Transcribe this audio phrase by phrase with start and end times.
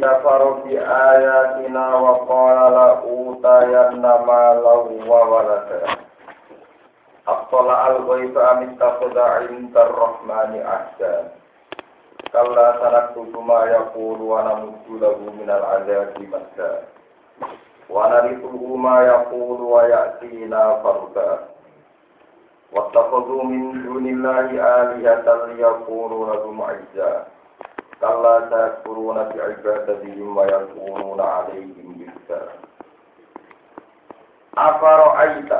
[0.00, 5.98] kafaru bi ayatina wa qala la utayanna ma lahu wa walata
[7.24, 11.32] Aqtala al-ghaiba amit taqda inda rahmani ahsa
[12.32, 16.24] Kalla sanaktu kuma yakulu wa namudu lahu minal azabi
[28.01, 32.41] كلا سيكفرون بعبادتهم ويكونون عليهم جدا
[34.57, 35.53] أفرأيت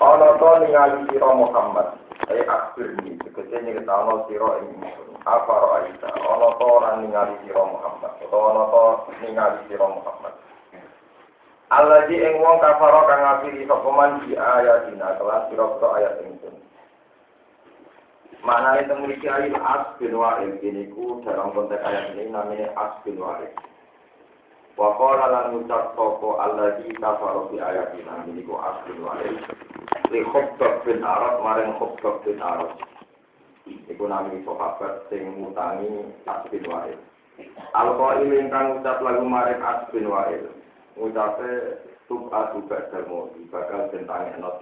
[0.00, 1.88] قال طالي على محمد
[2.26, 4.90] Saya akhir ini, tegese nyeritakan siro ini.
[5.22, 6.10] Apa roh Aisha?
[6.26, 8.18] Ono to orang ningali siro Muhammad.
[8.18, 8.82] Atau ono to
[9.22, 10.34] ningali siro Muhammad.
[11.70, 16.50] Allah di ing wong kafaro kang ngafiri sokoman di ayatina kelas siro ayat ini.
[18.41, 22.97] Mana itu memiliki ayat as bin wa'il ini ku dalam konteks ayat ini namanya as
[23.05, 23.53] bin wa'il.
[24.75, 29.37] Wa qala lan ngucap sapa allazi kafaro bi ayatina ini ku as bin wa'il
[30.11, 32.75] li Khubbab bin Arab maring Khubbab bin Arab.
[33.63, 36.99] Iku nami sahabat sing ngutangi As bin Wa'il.
[37.71, 40.51] Al-Qail ingkang ucap lagu maring As bin Wa'il.
[40.99, 41.79] Ngucape
[42.11, 42.59] tub atu
[43.07, 44.59] moti bakal tentang eno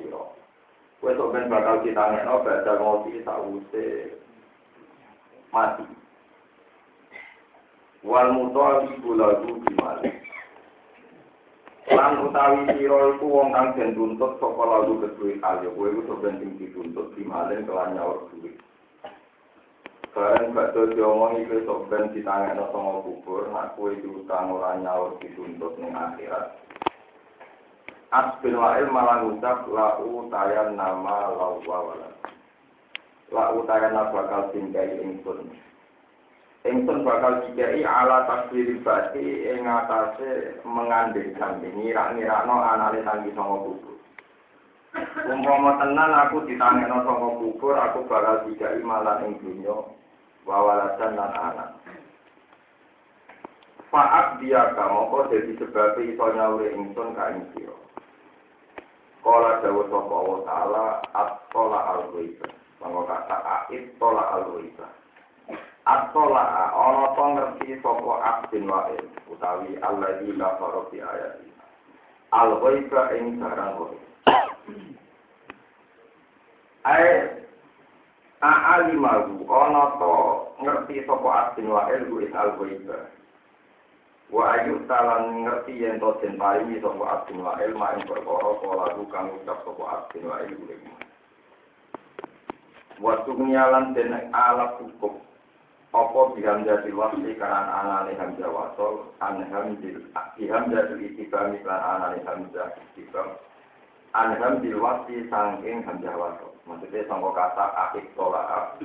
[1.00, 3.86] sok ben bakal ditangekno badal moti sakwuse
[5.56, 5.88] mati.
[8.04, 10.16] Wal mutol ibu lagu dimalik.
[11.90, 16.14] Lan utawi sira iku wong kang den tuntut saka lalu keduwe hal ya kowe iku
[16.22, 18.54] ben sing dituntut dimalen kelan nyaur duit.
[20.14, 25.82] Bareng badhe diomongi kowe sok ben ditangekno sama kubur, nak kowe diutang ora nyaur dituntut
[25.82, 26.69] ning akhirat.
[28.10, 32.10] Asbin wa'il malah ngucap la utayan nama lawa wala.
[33.30, 35.46] La utayan bakal tinggai ingsun.
[36.66, 43.96] Ingsun bakal dikai ala takdir bati ing atase mengandilkan ngira-ngirakno anane tanggi sanga kubur.
[45.30, 49.78] Umpama tenan aku ditangekno sanga kubur, aku bakal dikai malah ing dunya
[50.50, 51.70] wawalasan lan anak.
[53.94, 57.89] Faat dia kamu kok jadi sebab iso nyaure ingsun ka ing sira.
[59.24, 62.40] Kala dawuh sapa Allah taala at-tola al-ghaib.
[62.80, 63.36] Mangko kata
[63.68, 64.80] ait tola al-ghaib.
[65.90, 71.50] Atola ana to ngerti sapa abdin wa'il utawi alladzi kafara fi ayati.
[72.32, 74.02] Al ghaiba ing barang ghaib.
[76.86, 77.10] Ai
[78.40, 80.14] a'alimahu ana to
[80.62, 83.19] ngerti sapa abdin wa'il ku ing al ghaiba.
[84.30, 88.86] Wa ayu talan ngerti yen to den paringi sapa abdin wa'il mak ing perkara kala
[89.10, 90.86] kang ucap sapa abdin wa'il ku ing.
[93.02, 95.18] Wa tungyalan den alat hukum
[95.90, 99.98] apa bihamzah diwasi karena anane hamzah wasol an hamzil
[100.38, 103.34] bihamzah itibami kan anane hamzah itibam
[104.14, 106.54] an hamzil wasi sangking hamzah wasol.
[106.70, 108.78] Maksudnya sangka kata akik tolak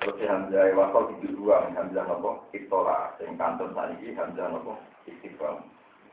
[0.00, 2.44] terus hamzah wasol dibuang hamzah nopo?
[2.52, 4.76] Iktola sing kantun saniki hamzah nopo?
[5.06, 5.62] Itibam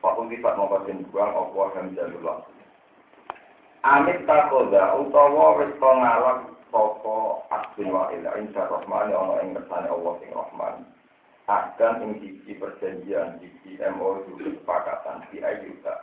[0.04, 2.44] Fakun sifat mau kasih buang apa hamzah lulas
[3.84, 7.16] Amit takoda utawa wis ngalak sapa
[7.52, 10.74] asbin wa ila insya rahman ana ing kersane Allah sing rahman.
[11.44, 16.00] Akan ing sisi perjanjian sisi MOU kesepakatan di ayyuta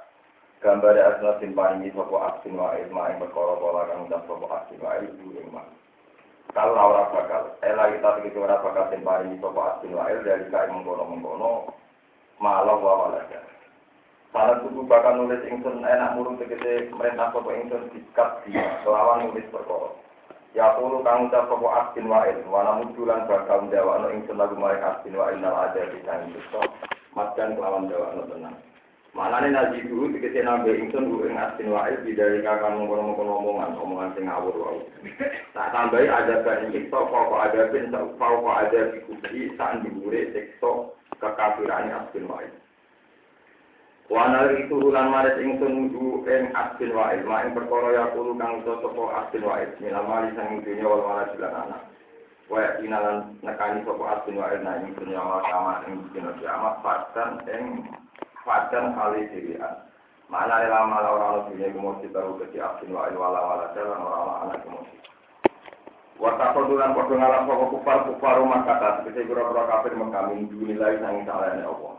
[0.62, 4.78] gambar asna sing paringi sapa asbin wa ilma ing perkara pola kang udah sapa asbin
[4.86, 5.66] wa ilmu ing mah
[6.51, 10.67] kalau ora bakal ela kita begitu ora bakal sing paringi sapa asbin wa dari kai
[10.67, 11.72] mengkono-mengkono
[12.44, 13.39] malah wa walaja
[14.31, 19.44] Salah tubuh bakal nulis ingsun enak murung tegese merintah sapa ingsun dikat dia kelawan nulis
[19.51, 19.92] perkara.
[20.56, 24.83] Ya kulo kang ucap sapa asbin wa'il wa namun bulan bakal ndawakno ingsun lagu marek
[24.83, 26.31] asbin wa'il nal ada di sang
[27.12, 28.56] madan kelawan ndawakno tenan
[29.12, 34.16] Manane naji dulu dikete nambe ingsun guru ing asbin wa'il bidari kakang ngono-ngono omongan omongan
[34.16, 34.80] sing ngawur wae.
[35.52, 41.92] Tak tambahi ada kan siksa apa ada bin apa ada dikubri sak ndure siksa kekafiran
[41.92, 42.56] asbin wa'il
[44.08, 48.64] Wanal itu ulan maris ingsun nuju ing asbin wa'il ma ing perkara ya kulo kang
[48.64, 51.84] iso sapa asbin wa'il mila mali sang dunya wal wala jilan anak.
[52.48, 57.44] Wa inalan nekani sapa asbin wa'il na ing dunya wal sama ing dina kiamat padan
[57.52, 57.64] ing
[58.48, 59.86] padan kali dirian
[60.32, 64.60] mana lama malah orang dunya kemosi baru ke asbin wa'il wala wala jalan orang anak
[64.64, 65.02] kemosi
[66.22, 71.66] Watakodulan padha ngalah sapa kufar kufar rumah kata, kese pira-pira kafir mengkami dunilai sang salahane
[71.66, 71.98] Allah.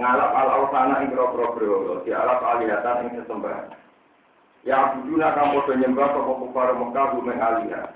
[0.00, 3.68] ngalap al ausana ing grogro grogro di alap alihatan ing sesembahan
[4.62, 7.86] ya buduna kamu padha nyembah sapa kufar Mekah bumi alihah.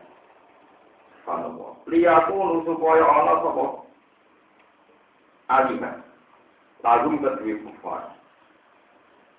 [1.88, 2.36] Liyaku
[2.68, 3.64] supaya ana sapa
[5.48, 5.94] alihah.
[6.82, 8.02] Lalu kedua kufar.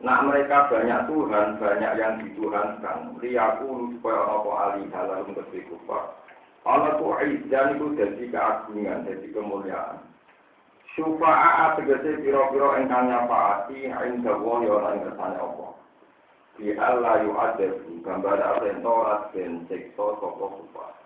[0.03, 3.19] Nah mereka banyak Tuhan, banyak yang dituhankan.
[3.19, 6.03] Liyaku supaya apa alihah lalu kedua kufar.
[6.63, 9.99] Allah tu izan itu jadi keagungan, jadi kemuliaan.
[10.95, 15.67] Syufa'a tegese piro-piro ingkang nyafaati ing dawa ya ora ing kersane apa.
[16.55, 21.02] Di Allah yu adab gambar apa yang torat ben siksa sapa.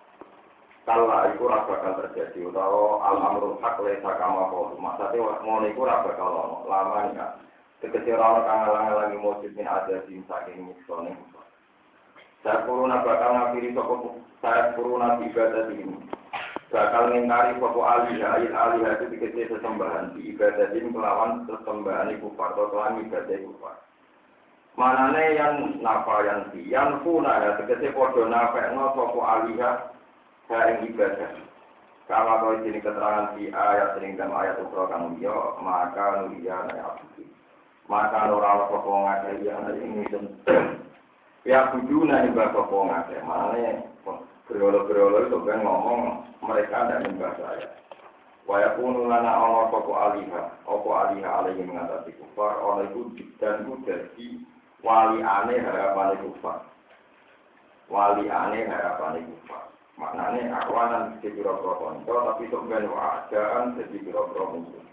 [0.88, 4.72] Kala iku ora bakal terjadi utawa al amrul haq lesa kama qol.
[4.80, 7.36] Maksudnya ngono iku ora bakal ono lama nika.
[7.84, 11.12] Tegese ora ono kang ngalang-alangi mujud min ada sing saking miksone.
[12.40, 13.94] Saya kuruna bakal ngapiri sapa
[14.40, 16.08] saya kuruna ibadah ini
[16.68, 22.32] bakal ngingkari sopo alih ayat alih itu dikecil sesembahan di ibadah ini melawan sesembahan ibu
[22.36, 23.52] atau tuhan ibadah ibu
[24.78, 29.58] Manane yang napa yang si yang puna ya tegese podo napa no sopo alih
[30.48, 31.30] yang ibadah.
[32.08, 36.96] Kalau kau ini keterangan di ayat sering dalam ayat ukro kamu yo maka nulia na
[36.96, 37.28] abdi.
[37.84, 40.08] Maka orang sopo ngake yang ini
[41.44, 43.20] ya kuduna juga sopo ngake.
[43.24, 43.88] Manane
[44.48, 47.68] Berolo-berolo itu kan ngomong mereka tidak nyembah saya.
[48.48, 54.28] Waya pun lana Allah alihah, opo alihah alaihi mengatasi kufar, oleh itu dan itu jadi
[54.80, 56.64] wali aneh harapan kufar.
[57.92, 59.68] Wali aneh harapan kufar.
[59.98, 64.84] Maknanya akwanan jadi biro-biro konco, tapi sebenarnya wajaan jadi biro-biro musuh.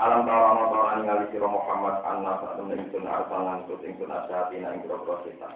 [0.00, 4.80] Alam tawa motoran ngali siro Muhammad anna saat temen ingsun arsalan sus ingsun asyatina ing
[4.88, 5.52] biro-biro setan.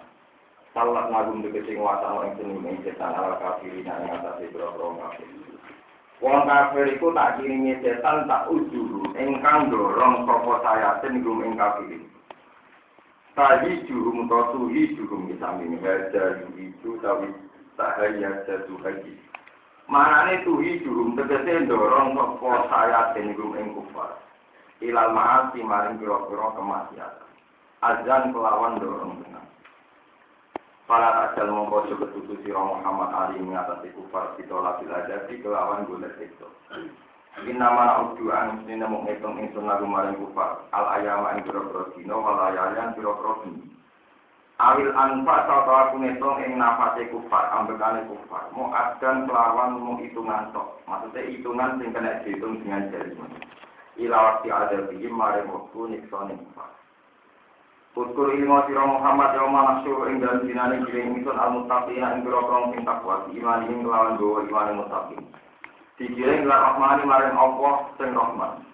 [0.73, 5.29] Salat ngagum tegese nguasano ing seni ing setan ala kafirin ing atase boro kafir.
[6.21, 12.05] Wong kafir iku tak kiringi setan tak ujuru ingkang dorong sapa sayatin gum ing kafirin.
[13.37, 17.29] Tadi jurum to suhi jurum disami haja yuhidu tawi
[17.77, 19.13] sahaya jatuh haji.
[19.89, 24.15] Manane tuhi jurum tegese dorong sapa sayatin gum ing kufar.
[24.79, 27.31] Ilal maasi maring pira-pira kemaksiatan.
[27.83, 29.45] Azan kelawan dorong dengan.
[30.87, 36.47] Para tajal mongko suka tutu sira Muhammad Ali mengatasi kufar ditolak jadi kelawan golek itu.
[37.33, 42.19] Ini nama udu an ini mau ngitung maring kufar al ayama ing biro-biro dino.
[44.61, 48.53] Awil anfa tau aku ngitung ing nafase kufar ambekane kufar.
[48.53, 50.77] Mau adan kelawan mau hitungan tok.
[50.85, 53.17] Maksudnya hitungan sing kena dihitung dengan jari.
[53.97, 56.69] Ila wakti ada bihim maring waktu nikson kufar.
[57.93, 62.73] Uskur ilmu sira Muhammad ya masyhur ing dalem dinane kiring ingsun al muttaqina ing grogong
[62.73, 65.21] sing takwa iman ing lawan gowo iman muttaqin.
[66.01, 68.65] Dikiring lan rahmani maring Allah sing rahman.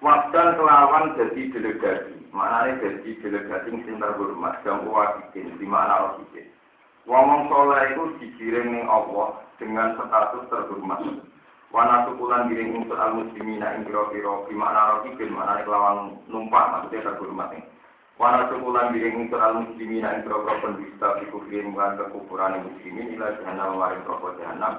[0.00, 6.48] Waktan kelawan jadi delegasi, maknanya jadi delegasi sing terhormat, jam wakikin, di mana wakikin.
[7.04, 11.02] Wong soleh itu dikiring ning Allah dengan status terhormat.
[11.72, 16.20] Wana tukulan giring unsur al muslimina ing kira kira di makna roki bin makna kelawan
[16.28, 17.64] numpak maksudnya terhormat nih.
[18.20, 23.16] Wana tukulan giring unsur al muslimina ing kira kira pendusta di kufrin bukan kekufuran muslimin
[23.16, 24.74] ila jahanam waring rokok jahanam.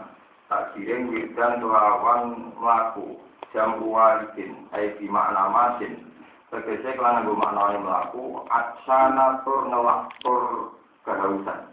[0.53, 2.21] Tak giring wirdan kelawan
[2.61, 3.17] melaku
[3.57, 6.12] jam walidin ay di makna masin.
[6.53, 10.69] Tegese kelan nggo maknane mlaku aksana tur ngelak tur
[11.01, 11.65] kehausan.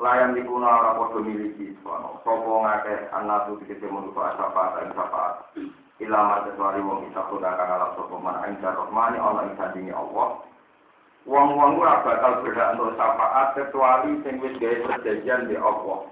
[0.00, 4.80] Layan di kuna ora padha miliki sapa ngake anak tu dikete mun fa sapa ta
[4.96, 5.24] sapa
[6.00, 10.40] ilama sesuari wong isa kuda kang alap sapa man ing rahmani ana ing sandinge Allah.
[11.28, 16.08] Wong-wong ora bakal berhak untuk syafaat kecuali sing wis gawe perjanjian di Allah.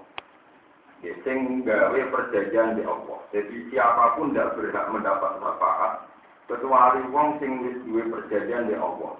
[1.01, 3.17] Ya, sing gawe perjanjian di Allah.
[3.33, 6.05] Jadi siapa pun tidak berhak mendapat syafaat
[6.67, 9.15] kecuali wong sing wis gawe perjanjian di Allah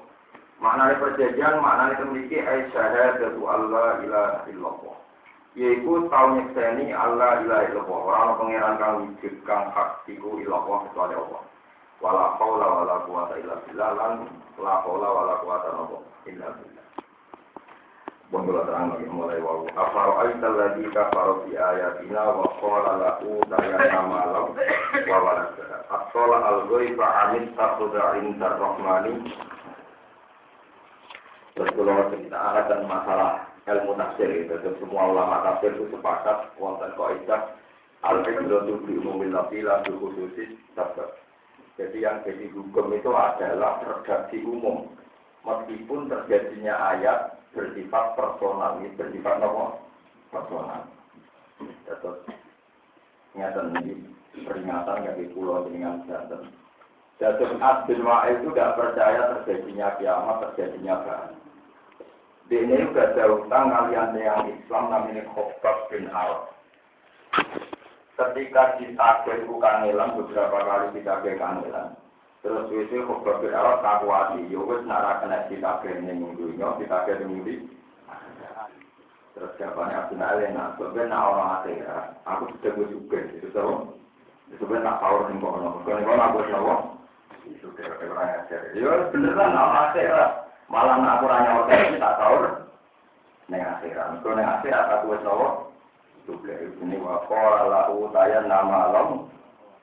[0.57, 2.41] Maknanya perjanjian, maknanya memiliki
[2.73, 4.97] syahadat Allah ilaha illallah.
[5.53, 7.99] Yaitu tahu nyekseni Allah ilaha illallah.
[8.09, 11.41] Orang pengiran kang wujud kang hak iku illallah kecuali Allah.
[12.01, 14.13] Wala haula wala quwata illa billah lan
[14.57, 15.07] la haula
[16.25, 16.76] illa billah.
[18.27, 19.63] Bon kula terang lagi mulai wau.
[19.71, 24.51] Afaro aital ladzi kafara fi ayatina wa qala lahu dayana malam
[25.07, 25.87] wa walada.
[25.87, 29.31] As-sala al-ghaiba amit takhudha inda rahmani
[31.55, 37.55] Terus kalau cerita dan masalah ilmu tafsir itu, semua ulama tafsir itu sepakat wonten kaidah
[38.05, 40.51] al ibratu bi umumil nafila bi khususis.
[41.79, 44.85] Jadi yang jadi hukum itu adalah redaksi umum.
[45.47, 49.79] Meskipun terjadinya ayat bersifat personal, ini bersifat apa?
[50.27, 50.83] Personal.
[51.87, 52.19] Terus
[53.31, 54.11] ingatan ini
[54.43, 56.51] peringatan dari pulau dengan jantan.
[57.17, 57.57] Jatuh
[57.89, 61.31] bin Wa'il itu tidak percaya terjadinya kiamat, terjadinya bahan.
[62.47, 66.47] Di ini juga ada utang kalian yang Islam namanya Khobab bin Al.
[68.13, 69.09] Ketika kita
[69.49, 71.97] bukan hilang beberapa kali kita kangelan.
[72.47, 77.67] Terus itu Khobab bin Al kakuati, ya nara kena kita ini minggunya, kita minggu
[79.35, 83.91] Terus jawabannya Abdul Ali, nah sebenarnya nah orang akhirat, aku sudah gue juga, itu tahu.
[84.55, 86.73] Sebenarnya tak tahu nih kok, kalau kalau aku tahu,
[87.51, 88.61] itu kayak orang ajar.
[88.73, 90.31] Ya beneran orang akhirat,
[90.71, 92.35] malah aku ranya orang ini tak tahu.
[93.51, 95.45] Neng akhirat, kalau neng akhirat aku tahu,
[96.23, 99.27] juga ini wakor lahu tayan nama long,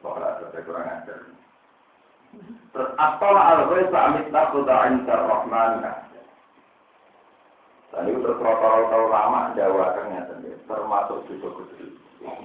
[0.01, 1.44] kalau ada kurang ajar.
[2.75, 5.97] Terus apa al-ghaib amit takuda inda rahmanah.
[7.95, 10.27] Dan itu terus rata-rata lama Jawa kan
[10.67, 11.95] termasuk dosa gede.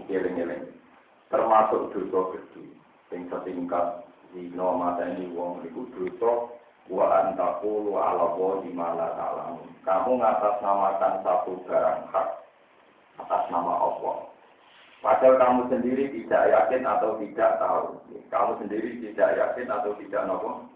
[0.05, 0.69] Giling-giling.
[1.33, 2.63] Termasuk dosa gede.
[3.09, 4.05] Yang setingkat
[4.37, 6.53] zino mata ini wong itu dosa
[6.89, 9.65] wa antakulu ala di mana ta'lamu.
[9.81, 12.27] Kamu ngatasnamakan satu barang hak
[13.25, 14.29] atas nama Allah.
[14.99, 17.95] Padahal kamu sendiri tidak yakin atau tidak tahu.
[18.27, 20.67] Kamu sendiri tidak yakin atau tidak nopo.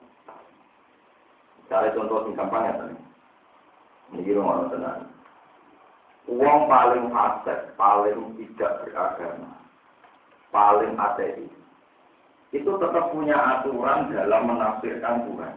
[1.64, 2.96] Misalnya contoh yang gampang ya tadi.
[4.14, 5.10] Ini rumah tenang.
[6.32, 9.60] Uang paling fasik, paling tidak beragama,
[10.56, 11.52] paling ateis,
[12.56, 15.56] itu tetap punya aturan dalam menafsirkan Tuhan.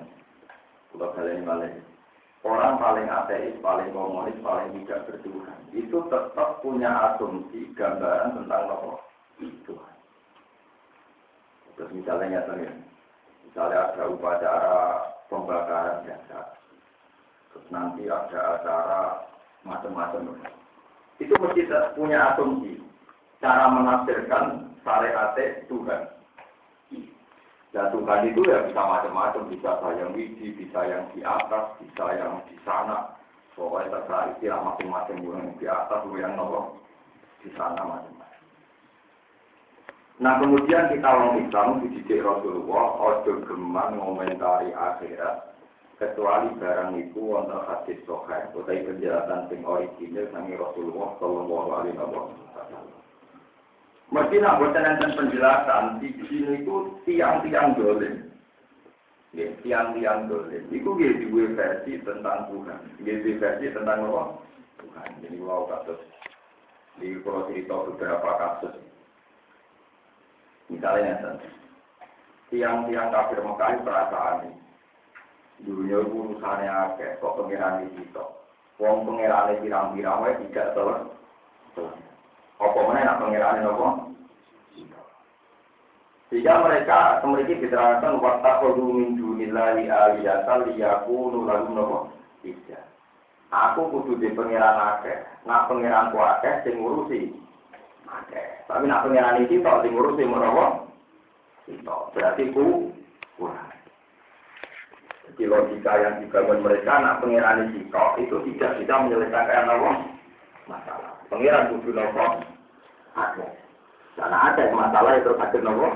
[0.90, 1.85] Kalau kalian balik.
[2.46, 5.58] Orang paling ateis, paling komunis, paling tidak bertuhan.
[5.74, 9.02] Itu tetap punya asumsi, gambaran tentang apa?
[9.42, 9.94] Tuhan.
[11.74, 12.72] Terus misalnya nyatanya,
[13.44, 14.78] misalnya ada upacara
[15.26, 16.56] pembakaran jasad
[17.56, 19.00] terus nanti ada acara
[19.64, 20.36] macam-macam.
[21.16, 21.64] Itu mesti
[21.96, 22.76] punya asumsi
[23.40, 25.32] cara menafsirkan syariat
[25.64, 26.15] Tuhan.
[27.76, 32.40] Dan Tuhan itu ya bisa macam-macam, bisa yang wiji, bisa yang di atas, bisa yang
[32.48, 33.12] di sana.
[33.52, 36.80] Pokoknya terserah istilah masing-masing yang di atas, yang nolong
[37.44, 38.44] di sana macam-macam.
[40.16, 45.52] Nah kemudian kita orang Islam dididik Rasulullah, ojo geman ngomentari akhirat,
[46.00, 53.04] kecuali barang itu wonten hadis sahih utawi penjelasan sing original sangi Rasulullah sallallahu alaihi wasallam.
[54.06, 58.30] Mesti nak buat enten penjelasan di sini itu tiang-tiang dolim.
[59.34, 60.62] Ya, tiang-tiang dolim.
[60.70, 62.80] Itu dia dua versi tentang Tuhan.
[63.02, 64.22] Dia dua versi tentang apa?
[64.78, 65.08] Tuhan.
[65.26, 66.00] Jadi wow kasus.
[67.02, 68.74] Di kalau cerita beberapa kasus.
[70.70, 71.38] Misalnya,
[72.50, 74.66] tiang-tiang kafir Mekah perasaan ini
[75.64, 78.24] dunia urusannya akeh kok pengiran di situ
[78.76, 81.00] wong pengiran pirang-pirang tidak telah
[82.56, 83.88] apa mana nak pengiran apa?
[86.26, 91.98] Sehingga mereka memiliki diterangkan wattakhadhu min dunillahi aliyatan liyakunu lahum napa
[92.42, 92.82] tidak
[93.54, 97.30] aku kudu di pengiran akeh nak pengiran ku akeh sing ngurusi
[98.66, 100.86] tapi nak pengiran iki tok sing ngurusi menapa
[102.14, 102.90] berarti ku
[103.36, 103.74] kurang.
[105.36, 109.90] Di logika yang dibangun mereka, nak pengiran sikok itu tidak bisa menyelesaikan apa?
[110.70, 111.15] Masalah.
[111.26, 112.26] Pengiran kudu nopo
[113.18, 113.46] ada.
[114.16, 115.88] Karena ada yang masalah itu ada nopo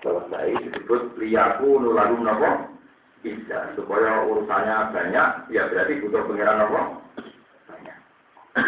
[0.00, 2.50] selesai disebut liyaku nularu nopo
[3.20, 6.80] bisa supaya urusannya banyak ya berarti butuh pengiran nopo.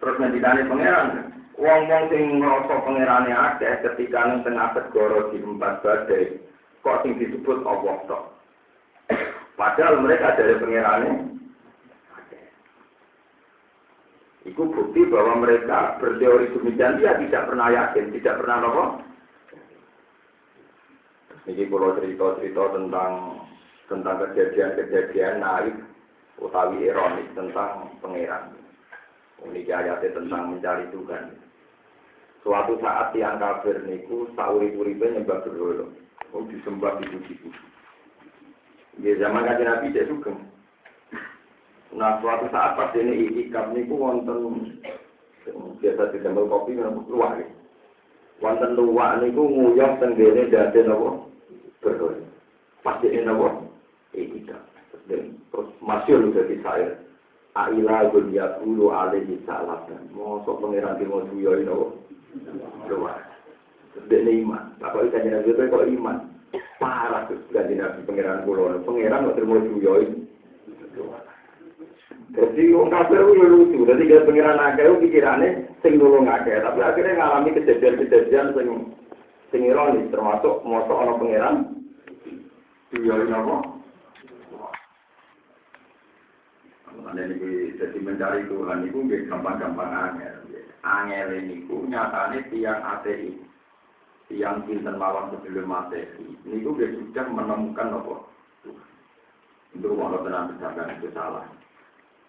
[0.00, 1.08] Terus nanti tanya pengiran
[1.54, 6.42] Wong-wong sing ngrasa pangerane akeh ketika nang tengah segoro di empat badai
[6.82, 8.24] kok sing disebut Allah tok.
[9.58, 11.33] Padahal mereka dari pengirannya.
[14.44, 18.84] Itu bukti bahwa mereka berteori demikian dia tidak pernah yakin, tidak pernah nopo.
[21.44, 23.12] Ini kalau cerita-cerita tentang
[23.88, 25.76] tentang kejadian-kejadian naik
[26.40, 28.52] utawi ironis tentang pangeran.
[29.44, 31.24] Ini ayatnya tentang mencari Tuhan.
[32.40, 35.88] Suatu saat tiang kafir niku sauri-uripe nyembah berhala.
[36.32, 37.62] Oh disembah dipuji-puji.
[39.00, 40.32] Ya zaman kajian Nabi dia juga.
[41.94, 44.74] Nah suatu saat pas ini itikaf niku wonten
[45.78, 47.38] biasa ditambah kopi dengan luar.
[48.42, 51.22] Wonten luar niku nguyok tenggene dadi napa?
[51.78, 52.18] Berdoa.
[52.82, 53.62] Pas ini napa?
[54.10, 54.62] Itikaf.
[55.06, 56.90] Terus masih lu jadi saya.
[57.54, 59.86] Aila gulia dulu alaihi salam.
[60.10, 61.86] Mosok pangeran di mau duyo ini napa?
[62.90, 63.22] Luar.
[64.10, 64.74] Dene iman.
[64.82, 66.34] Apa ikan jenazah kok iman?
[66.78, 70.06] parah tuh ganti nabi pangeran pulau pangeran nggak terima juyoi
[72.34, 75.48] jadi orang kafir itu lucu jadi kalau pangeran akeh itu pikirannya
[75.80, 78.68] sing nolong akeh tapi akhirnya ngalami kejadian-kejadian sing
[79.54, 81.56] sing ironis termasuk mosok orang pangeran
[82.94, 83.56] dunia ini apa?
[86.94, 90.34] Mana ini jadi mencari Tuhan itu nggak gampang-gampang angel.
[90.86, 93.34] Angel ini ku nyatane tiang ateis,
[94.30, 96.38] tiang pinten lawan sebelum materi.
[96.46, 98.16] Ini ku sudah menemukan apa?
[99.74, 101.44] Itu kalau tenang misalkan itu salah.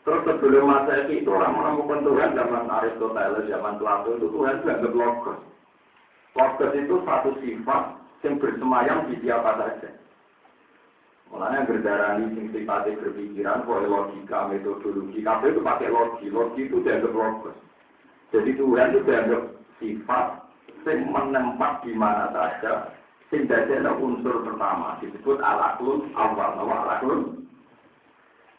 [0.05, 4.93] Terus sebelum masa itu orang menemukan Tuhan zaman Aristoteles, zaman Plato itu Tuhan juga nggak
[4.93, 5.39] logos.
[6.37, 7.83] Logos itu satu sifat
[8.21, 9.89] yang bersemayam di siapa saja.
[11.33, 16.27] Mulanya berdarani sing sifatnya berpikiran, boleh logika, metodologi, kabel itu pakai logi.
[16.29, 17.57] Logi itu dianggap logos.
[18.29, 19.41] Jadi Tuhan itu dianggap
[19.81, 20.25] sifat
[20.85, 22.93] yang menempat di mana saja.
[23.33, 27.44] Sing ada unsur pertama disebut alaklun awal, nama alaklun.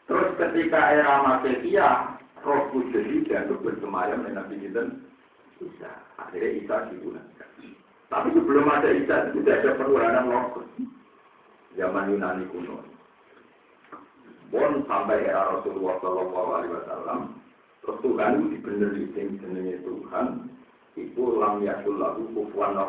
[0.07, 4.71] Terus ketika era Masedia, roh kudus dianggap bersemayam dengan Nabi
[5.59, 5.91] Isa.
[6.15, 7.49] Akhirnya Isa digunakan.
[8.07, 10.67] Tapi sebelum ada Isa itu tidak ada penurunan logos
[11.75, 12.81] zaman Yunani kuno.
[14.47, 17.19] Bon sampai era Rasulullah Shallallahu Alaihi Wasallam,
[17.83, 20.27] terus Tuhan itu dibeneri jenenge Tuhan
[20.95, 22.79] itu lam yakul lagu kufuan?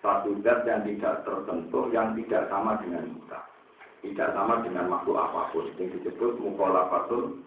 [0.00, 3.40] Satu zat yang tidak tersentuh, yang tidak sama dengan kita.
[4.00, 5.68] Tidak sama dengan makhluk apa pun.
[5.76, 7.44] Yang disebut mukhalafatul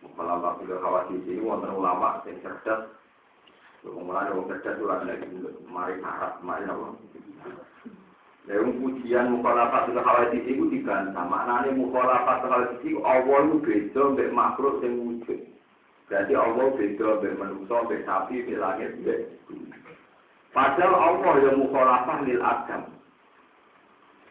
[0.00, 2.88] Mukhalafatul khawati ini wonten ulama yang cerdas.
[3.84, 5.26] Mulai orang cerdas itu lagi
[5.68, 6.96] mari harap, mari apa?
[8.48, 11.24] Yang pujian mukhalafat ke hawadis itu dibantah.
[11.28, 15.40] Maknanya mukhalafat hawadis itu Allah itu beda dengan makhluk yang wujud.
[16.10, 19.20] Berarti Allah beda dengan manusia, dengan sapi, dengan langit, dengan
[20.50, 22.82] Padahal Allah yang mukhalafah lil adam.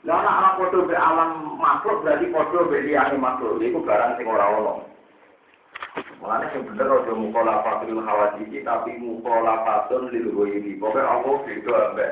[0.07, 3.59] Lah anak anak foto be alam makhluk berarti foto be liyane makhluk.
[3.59, 4.73] Iku barang sing ora ono.
[6.23, 10.79] Mulane sing bener aja mukhalafatul hawadis tapi mukhalafatun lil ghairi.
[10.79, 12.11] Pokoke Allah beda ambek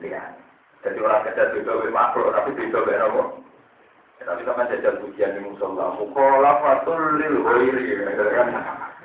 [0.00, 0.40] liyane.
[0.82, 3.22] Jadi orang kerja juga be makhluk, tapi beda be apa?
[4.18, 8.48] Ya, tapi sama jajal pujian di musola, mukola fatul lil kan?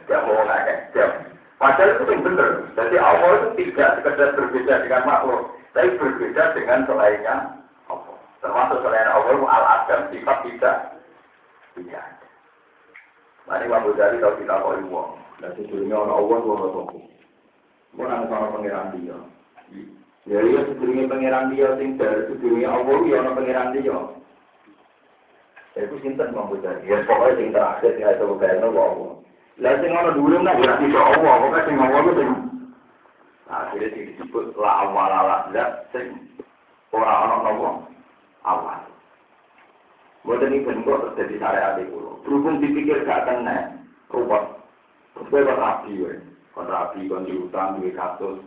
[0.08, 1.12] Ya nggak jam.
[1.58, 2.50] Padahal itu yang benar.
[2.78, 5.42] Jadi Allah itu tidak sekedar berbeda dengan makhluk,
[5.74, 7.57] tapi berbeda dengan selainnya.
[8.40, 10.78] Termasuk selain Allah itu al adam sifat tidak
[11.78, 12.06] tidak.
[13.48, 15.12] Mari Abu Dhari tahu kita kau uang.
[15.40, 16.86] Dan sejujurnya orang Allah itu orang tua.
[17.96, 19.18] Bukan sama pengiran dia.
[20.28, 21.96] Ya iya sedurunge pangeran dia dari
[22.28, 23.96] sedurunge Allah ya ana pangeran dia.
[25.78, 26.84] Ya, iku sinten mau bocah.
[26.84, 29.12] Ya pokoke sing terakhir iso bayangno kok Allah.
[29.64, 32.30] Lah sing ana dhuwur nak ora iso Allah, pokoke sing Allah ku sing
[33.48, 35.12] akhirnya disebut la awal
[35.56, 36.12] zat sing
[36.92, 37.70] ora ana napa
[38.44, 38.84] awal.
[40.28, 42.20] Boten iki bentuk terjadi syariat kulo.
[42.28, 43.80] Berhubung dipikir gak kena,
[44.12, 44.44] ruwet.
[45.16, 46.20] Terus kowe rapi wae.
[46.52, 48.44] Kon rapi kon diutang duwe kasus.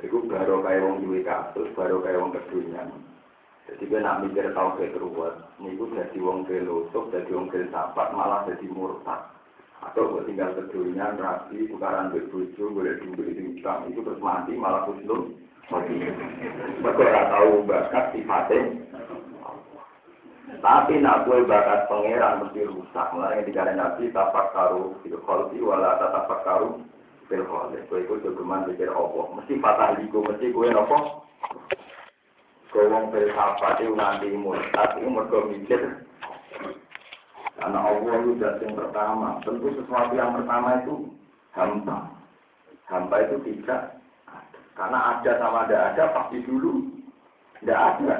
[0.00, 2.88] Iku baru kayak wong duwe kasus, baru kayak wong kedunyan.
[3.66, 8.14] Jadi gue nak mikir tau ke keruat, niku jadi wong ke losok, jadi ke sapat,
[8.14, 9.26] malah jadi murtad.
[9.82, 14.86] Atau gue tinggal kedunyan, rapi, tukaran berbuju, boleh duwe di utang, itu terus mati, malah
[14.86, 15.34] kuslum.
[15.70, 18.60] Mereka tahu bakat sifatnya.
[20.62, 23.06] Tapi nak gue bakat pangeran mesti rusak.
[23.10, 26.86] Mulai yang dikatakan nabi tapak karu, itu kolbi, wala tapak karu,
[27.26, 29.20] Bilholik, kowe iku jogeman pikir apa?
[29.34, 31.26] Mesti patah iku, mesti kowe napa?
[32.70, 36.06] Kowe wong filsafat itu nganti murtad, itu mergo mikir.
[37.58, 39.42] Karena Allah itu dat yang pertama.
[39.42, 41.10] Tentu sesuatu yang pertama itu
[41.58, 42.14] hampa.
[42.86, 43.95] Hampa itu tidak
[44.76, 46.84] Karena ada sama tidak ada, pasti dulu
[47.64, 48.16] tidak ada.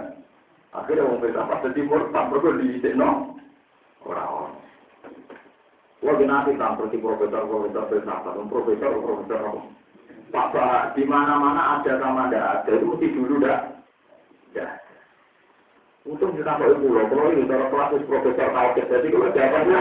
[0.73, 3.11] Akhirnya wong filsafat jadi murtad, mergo diisikno.
[4.05, 4.57] Orang-orang.
[6.05, 9.61] Wah, nanti kan seperti profesor-profesor filsafat, profesor-profesor apa?
[10.27, 13.79] Pak Pak, di mana-mana ada sama ada ada, itu mesti dulu dah.
[14.57, 14.66] Ya.
[16.03, 17.71] Untung kita mau ibu loh, kalau ini kalau
[18.05, 19.81] profesor tahu jadi kalau jawabannya,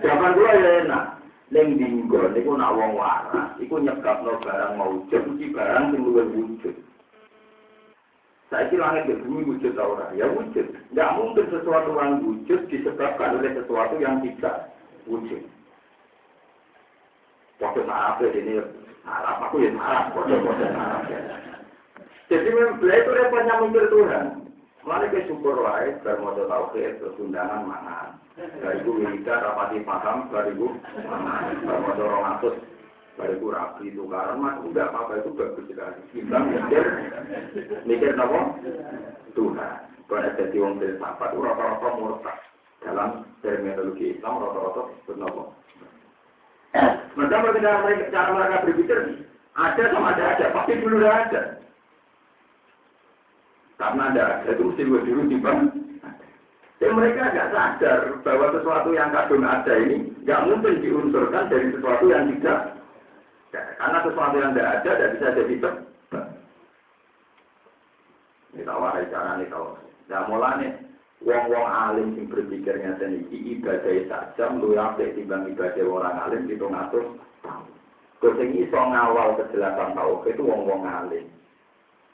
[0.00, 1.04] jawaban ya enak.
[1.48, 6.00] Neng dinggo, niku nak wong waras, iku nyekap no barang mau wujud, iki barang sing
[6.04, 6.76] luwih wujud.
[8.48, 10.66] Kira langit dan bumi wujud tau ya wujud.
[10.68, 14.72] Tidak mungkin sesuatu yang wujud disebabkan oleh sesuatu yang tidak
[15.08, 15.40] wujud.
[17.60, 18.60] Waktu sarap ini
[19.04, 21.00] sarap, aku ya sarap, kode-kode sarap.
[22.28, 24.37] Jadi memang itu repotnya mikir Tuhan.
[24.88, 28.16] Mulai ke syukur wae, bermodo tauhid, terus undangan mangan.
[28.64, 30.72] Bariku wiridan, rapati paham, bariku
[31.04, 31.60] mangan.
[31.60, 32.56] Bermodo rongatus,
[33.20, 36.00] bariku rapi, tukaran, mas, udah apa-apa itu bagus sekali.
[36.16, 36.84] Kita mikir,
[37.84, 38.40] mikir apa?
[39.36, 39.76] Tuhan.
[40.08, 42.38] Kalau jadi wong filsafat, itu rata-rata murtad
[42.80, 44.82] dalam terminologi Islam rata-rata.
[47.12, 48.98] Mereka cara mereka, cara mereka berpikir
[49.52, 51.57] ada sama ada ada, pasti dulu ada.
[53.78, 55.70] Karena ada ada itu mesti gue dulu timbang.
[56.78, 62.04] Dan mereka nggak sadar bahwa sesuatu yang kadung ada ini nggak mungkin diunsurkan dari sesuatu
[62.10, 62.78] yang tidak.
[63.54, 65.74] Karena sesuatu yang tidak ada tidak bisa jadi sebab.
[68.54, 69.66] Ini tawarai cara ini tahu.
[70.10, 70.68] Nah mulanya
[71.22, 77.04] wong-wong alim sing berpikirnya dan ibadah saja lu apik timbang ibadah orang alim itu ngatur
[78.18, 81.37] Kau sing iso ngawal kejelasan tau itu wong-wong alim.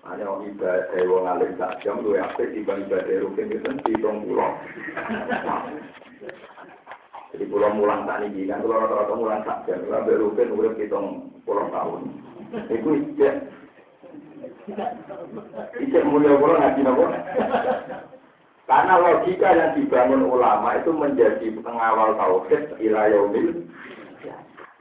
[0.04, 4.52] Hanya wong ibadah wong alim sak jam lu apik timbang ibadah rukin itu hitung pulau.
[7.32, 10.72] Jadi pulau mulang tak nih kan, kalau rata-rata mulang sak jam, kalau ambil rukin udah
[10.76, 11.06] hitung
[11.48, 12.02] pulau tahun.
[12.68, 13.34] Itu ijek.
[15.80, 17.04] Ijek mulia pulau ngaji nopo.
[18.64, 23.60] Karena logika yang dibangun ulama itu menjadi pengawal tauhid ila yaumil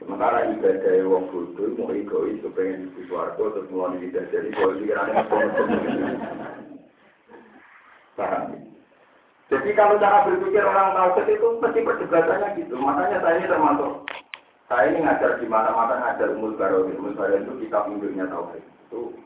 [0.04, 5.24] Sementara ibadah wong bodoh mau egois kepengen di suarga terus mulai tidak jadi kalau pikirannya
[8.14, 8.42] Paham?
[9.48, 12.74] Jadi kalau cara berpikir orang tauhid itu pasti perdebatannya gitu.
[12.76, 13.92] Makanya saya ini termasuk
[14.68, 18.64] saya ini ngajar di mana-mana ngajar umur baru umur baru itu kitab induknya tauhid.
[18.88, 19.16] Itu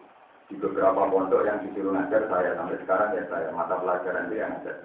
[0.46, 4.50] di beberapa pondok yang disuruh ngajar saya sampai sekarang ya saya mata pelajaran dia yang
[4.56, 4.76] ngajar.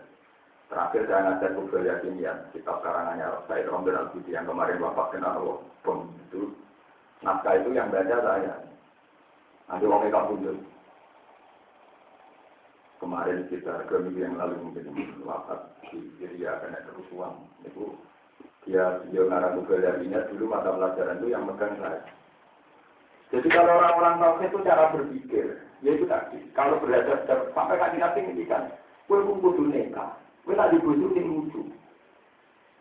[0.73, 5.61] Terakhir saya ngajar Kubel Yakin ya, kitab karangannya Said Romber al yang kemarin bapak kenal.
[5.85, 6.49] Bom, itu
[7.21, 8.57] naskah itu yang baca saya.
[9.69, 10.57] Nanti orang itu punjul.
[12.97, 15.61] Kemarin kita ke minggu yang lalu mungkin wafat
[15.93, 17.37] di Syria karena kerusuhan.
[17.69, 17.93] Itu
[18.65, 22.01] dia dia ngarang Kubel Yakinnya dulu mata pelajaran itu yang megang saya.
[23.29, 25.45] Jadi kalau orang-orang tahu itu cara berpikir,
[25.85, 26.41] ya itu tadi.
[26.57, 28.73] Kalau berada sampai kaki nabi ini kan,
[29.05, 31.61] kue kumpul neka, kue tak dibujuk yang lucu.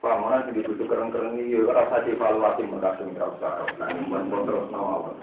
[0.02, 4.66] Pak, mana sih dibujuk keren-keren ini, ya rasa evaluasi mengkasih nggak usah, nah ini terus
[4.74, 5.14] nawal.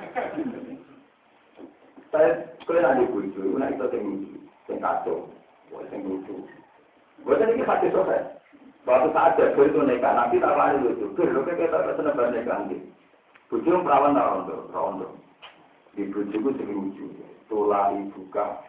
[2.10, 2.30] Saya
[2.64, 4.38] kue tak dibujuk, nah itu yang lucu,
[4.72, 5.28] yang kacau,
[5.92, 6.36] yang lucu.
[7.28, 8.40] Gue tadi hati selesai.
[8.88, 12.48] Waktu saat gue itu neka, nanti tak lari lucu, gue lo kayak kita seneng banget
[12.48, 12.64] neka
[13.50, 15.08] Bojo perawan ta rondo, rondo.
[15.98, 17.10] Di bojoku sing lucu.
[17.50, 18.62] Tola ibuka.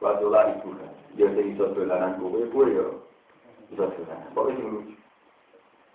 [0.00, 0.88] Watola ibuka.
[1.16, 2.86] Dia sing iso dolanan kowe, kowe yo
[3.72, 4.32] iso dolanan.
[4.32, 4.94] Pokoke sing lucu.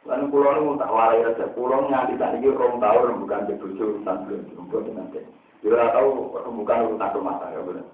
[0.07, 3.83] Lan kula nu tak warai aja, kula nganti tak iki rong taun bukan di bojo
[3.97, 5.19] urusan belum jumbo nanti.
[5.65, 7.85] Yo ora tau bukan urusan rumah tangga bener.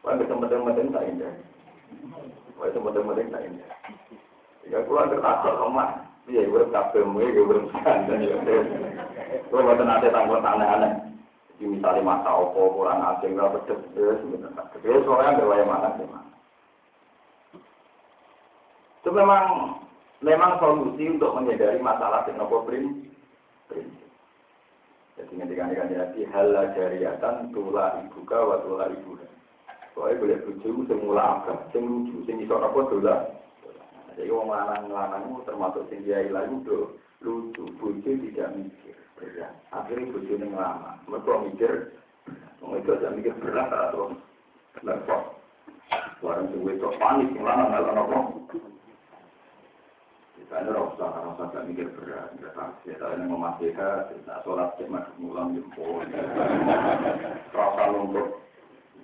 [0.00, 1.32] Wah ketemu-temu tak indah.
[2.56, 3.70] Wah ketemu-temu tak indah.
[4.68, 6.10] Ya kula tertakut omah.
[6.30, 8.38] Iya, gue kabeh mue, gue belum sekandang ya.
[9.50, 11.10] Gue buat nanti tanggung aneh-aneh.
[11.58, 14.62] Di misalnya masa opo, kurang asing, gak betul, ya sebenarnya.
[14.70, 16.24] Tapi soalnya gak mana sih, mas.
[19.00, 19.76] Itu memang
[20.20, 23.08] memang solusi untuk menyadari masalah teknopo prinsip.
[25.16, 29.24] Jadi ketika ini jadi hal jariatan tula ibuka wa tula ibuka.
[29.96, 33.16] Soalnya boleh bujuk semula apa, sing lucu, sing iso apa tula.
[34.16, 36.92] Jadi wong lanang-lanang termasuk sing dia ilang itu
[37.24, 39.52] lucu, bojo tidak mikir berat.
[39.72, 41.72] Akhirnya bojo ini lama, mereka mikir,
[42.60, 44.12] itu tidak mikir berat atau
[44.84, 45.40] lepot.
[46.20, 47.84] Warang sing itu panik, lama nggak
[50.48, 52.72] ada rasa, rasa tidak mikir berat, tidak tahu.
[52.88, 56.00] Kita ini memastikan, tidak sholat cek masuk mulam jempol.
[57.52, 58.40] Rasa lumpur.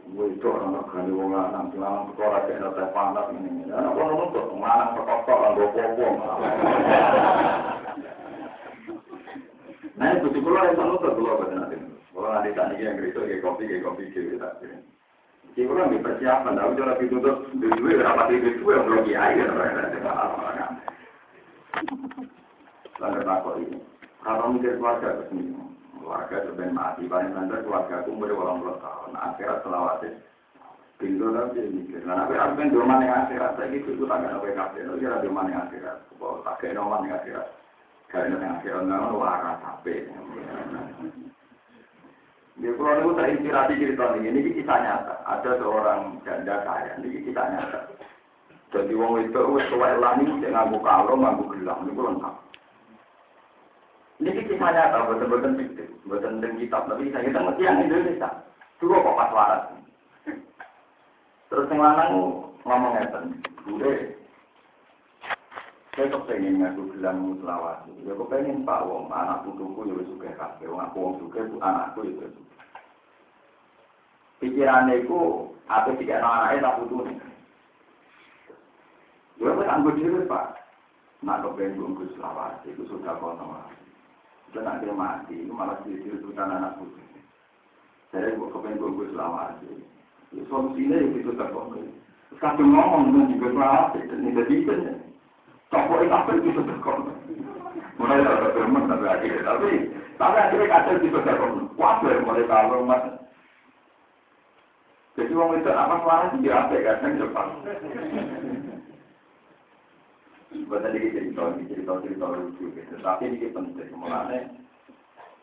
[0.06, 3.66] Wih, itu orang gani wong lanang, lanang kayak nota panas ini.
[3.74, 6.06] Anak wong nuntut, lanang perkara lan gopo
[9.96, 11.80] Nah, itu di pulau yang pulau pada nanti.
[12.12, 14.48] Kalau nanti tadi yang gitu, kayak kopi, kayak kopi, kayak kita.
[15.56, 19.56] Jadi orang di persiapan, tapi kalau ditutup berapa di duit yang belum kiai, kan?
[22.96, 23.78] Lalu takut ini.
[24.24, 25.52] Kalau mikir keluarga, ke sini
[26.00, 27.02] keluarga sudah mati.
[27.06, 29.12] Paling banter keluarga aku umur orang puluh tahun.
[29.14, 30.04] Akhirat selawat
[30.96, 32.00] pintu nanti mikir.
[32.08, 33.60] Nah tapi aku kan doman yang akhirat.
[33.60, 35.98] Saya gitu itu tangga apa kafir itu kira doman yang akhirat.
[36.16, 37.46] Bahwa tak kayak doman yang akhirat.
[38.08, 39.98] Karena yang akhirat nggak waras sampai
[42.56, 45.14] di pulau itu saya inspirasi cerita ini, ini kisah nyata.
[45.28, 47.80] Ada seorang janda kaya, ini kisah nyata.
[48.74, 52.34] Jadi wong itu, wes tua elang ini, ngaku kalau, ngaku gelang, ini lengkap.
[54.16, 58.30] Ini kisah nyata, betul-betul fiktif, betul tentang kitab, tapi saya kita mesti yang Indonesia.
[58.80, 59.62] Dulu kok pas waras.
[61.46, 62.10] Terus yang lanang
[62.66, 63.24] ngomong ngeten,
[63.64, 64.16] gue
[65.96, 67.88] saya kok pengen ngaku gelang selawat.
[68.04, 71.56] Ya kok pengen pak wong anak putuku ya suka kafe, wong aku wong suka bu
[71.64, 72.04] anakku.
[74.44, 75.20] Ya itu
[75.64, 77.16] apa sih kayak anaknya tak putu nih.
[79.36, 80.56] Gue kan anggur diri pak.
[81.24, 83.64] Nak kok pengen gue selawat, itu sudah kono.
[84.52, 87.02] Dan akhirnya mati, itu malah jadi sultan anak putih.
[88.12, 89.68] Saya gue gue selama aja.
[90.46, 91.88] Solusinya ya itu terkongsi.
[92.36, 94.72] Kadang ngomong dengan juga perawat, dan ini jadi itu.
[95.72, 97.32] Cokok itu apa itu terkongsi.
[97.96, 99.70] Mulai dari bermen tapi akhirnya, tapi
[100.20, 101.62] tapi akhirnya kadang itu terkongsi.
[101.80, 103.04] Wajar mulai kalau mas.
[105.16, 107.50] Jadi orang itu apa suara sih ya, kadang Jepang.
[110.66, 112.94] Buat tadi cerita, cerita cerita lucu gitu.
[113.02, 114.46] Tapi ini penting, mulanya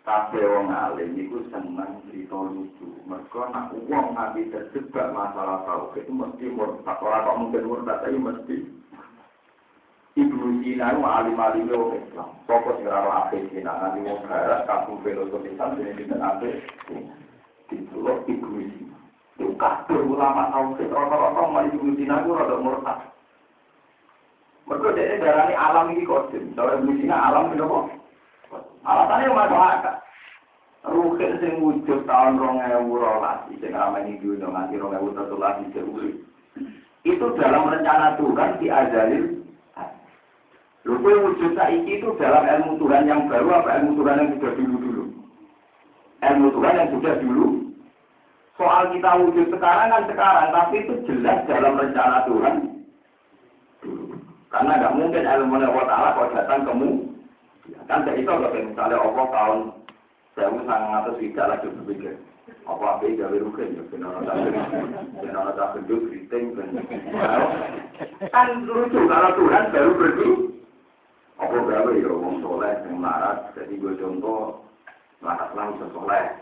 [0.03, 2.91] Kabeh wong alim iku seneng cerita lucu.
[3.07, 6.99] Mergo nak wong nganti terjebak masalah tauhid itu mesti murtad.
[6.99, 8.67] Ora kok mungkin murtad tapi mesti.
[10.19, 12.35] Ibnu Sina itu alim-alim wong Islam.
[12.43, 13.79] Fokus ngeraro ape Sina.
[13.79, 16.51] Nanti wong barat kampung filosofi sampai ini tidak ape.
[17.71, 18.99] Ditulok Ibnu Sina.
[19.39, 20.91] Itu kabeh ulama tauhid.
[20.91, 23.12] Rata-rata mau Ibnu Sina itu rada murtad.
[24.63, 26.55] Mergo dia darani alam ini kodim.
[26.55, 27.81] Ibnu Sina alam itu apa?
[28.83, 29.95] Alasannya masuk akal.
[30.83, 35.71] Rukin sing wujud tahun rong ewu rolas, sing ramai dunia nganti rong ewu tetulah di
[37.03, 39.43] Itu dalam rencana Tuhan diajarin.
[40.83, 45.03] Lalu wujud saiki itu dalam ilmu Tuhan yang baru apa ilmu Tuhan yang sudah dulu-dulu?
[46.23, 47.47] Ilmu Tuhan yang sudah dulu.
[48.59, 52.72] Soal kita wujud sekarang kan sekarang, tapi itu jelas dalam rencana Tuhan.
[54.53, 56.89] Karena nggak mungkin ilmu Allah Ta'ala kalau datang kemu.
[57.89, 59.59] Kan tidak itu kalau misalnya Allah tahun
[60.37, 62.13] saya sangat atas tidak lagi berpikir.
[62.63, 64.35] Apa apa gawe rugen ya, benar tak
[65.19, 66.55] benar tak gendut keriting
[68.31, 70.29] kan lucu kalau Tuhan baru pergi.
[71.39, 74.63] Apa gawe ya wong soleh yang larat, jadi gue contoh
[75.23, 76.39] larat langsung soleh.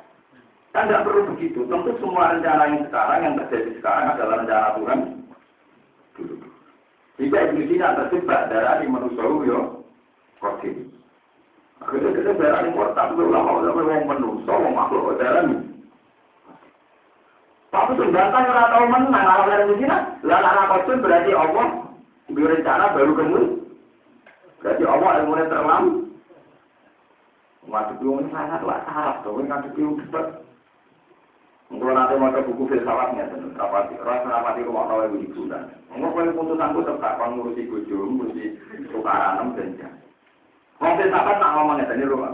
[0.76, 1.63] Kan tidak perlu begitu.
[1.65, 5.00] Tentu semua rencana yang sekarang yang terjadi sekarang adalah rencana Tuhan.
[7.22, 9.86] Jika Ibnu Sina terjebak darah di manusia yo,
[10.42, 10.90] kodim.
[11.78, 15.70] Akhirnya kita darah yang murtad itu lama sampai wong menungso, wong makhluk darah ini.
[17.70, 19.98] Tapi sebenarnya ora tahu menang kalau dari Medina.
[20.26, 21.68] Lah anak kodim berarti Allah
[22.26, 23.42] di rencana baru kamu.
[24.66, 25.86] Berarti Allah ilmunya terlam.
[27.70, 30.42] Waktu itu ini sangat sarap, tapi kan itu debat.
[31.72, 35.72] Kalau nanti mau buku filsafatnya, rapati, rasa rapati rumah nawa ibu ibu dan.
[35.96, 38.60] Boleh putusanku tetap, kan ngurusi bojo, ngurusi
[38.92, 40.02] tukaran, dan jangan.
[40.84, 42.34] Wong filsafat nak ngomong ini rumah.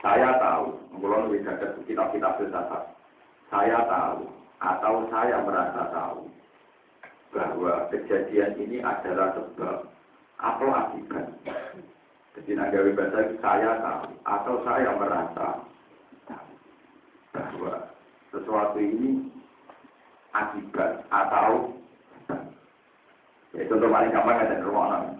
[0.00, 2.82] Saya tahu, kalau lebih ada kitab-kitab filsafat.
[3.52, 4.24] Saya tahu
[4.64, 6.20] atau saya merasa tahu
[7.36, 9.84] bahwa kejadian ini adalah sebab
[10.40, 11.26] atau akibat.
[12.36, 15.46] Jadi nagawi bahasa saya tahu atau saya merasa
[16.28, 16.52] tahu
[17.32, 17.95] bahwa
[18.36, 19.32] sesuatu ini
[20.36, 21.72] akibat atau
[23.56, 25.16] ya contoh paling gampang ada rumah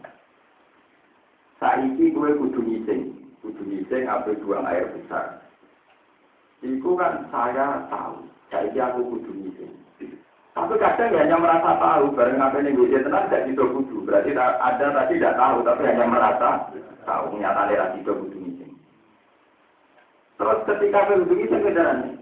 [1.57, 5.40] Saiki gue kudu ngising, kudu ngising apa buang air besar.
[6.61, 9.72] Iku kan saya tahu, saiki aku kudu ngising.
[10.52, 14.05] Tapi kadang ya hanya merasa tahu, bareng apa ini gue tenang tidak itu kudu.
[14.05, 16.48] Berarti ada tadi tidak tahu, tapi hanya merasa
[17.09, 18.72] tahu, nyata lera itu kudu ngising.
[20.37, 22.15] Terus ketika kudu ngising kendaraan, wah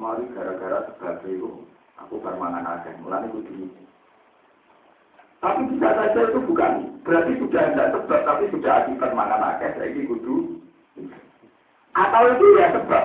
[0.00, 1.68] mari gara-gara sebab itu,
[2.00, 3.68] aku bermangan aja, mulai ngising.
[5.40, 9.88] Tapi bisa saja itu bukan berarti sudah tidak sebab, tapi sudah akibat makan akeh, saya
[9.92, 10.60] ini kudu.
[11.96, 13.04] Atau itu ya sebab.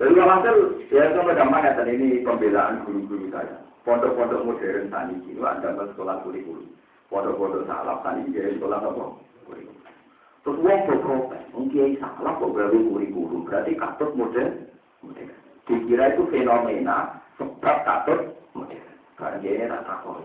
[0.00, 0.56] Jadi hasil
[0.88, 3.60] ya sama gampang ya ini pembelaan guru-guru saya.
[3.84, 6.68] Pondok-pondok modern tani itu ada sekolah kurikulum.
[7.12, 9.04] Pondok-pondok salaf tani jadi sekolah apa?
[9.44, 9.76] Kurikulum.
[10.40, 14.69] Terus uang berprotes, mungkin salah kok gawe kurikulum, berarti katut modern.
[15.70, 18.20] Dikira itu fenomena sebab katut
[18.58, 18.90] modern.
[19.14, 20.24] Karena dia tak takut.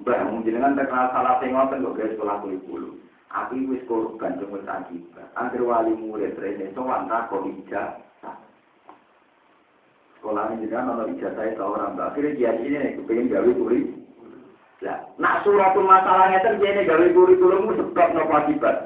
[0.00, 2.96] Mbak, jenengan terkenal salah tengok kok guys sekolah kurikulum.
[3.30, 5.28] Aku wis korban cuma akibat.
[5.38, 8.34] Angger wali murid rene sowan takut ijazah.
[10.18, 12.00] Sekolah ini juga nono ijazah itu orang.
[12.00, 13.80] Akhirnya dia ini kepengen gawe kuri.
[14.80, 18.76] Lah, nak suratul masalahnya terjadi gawe kurikulum sebab nopo akibat.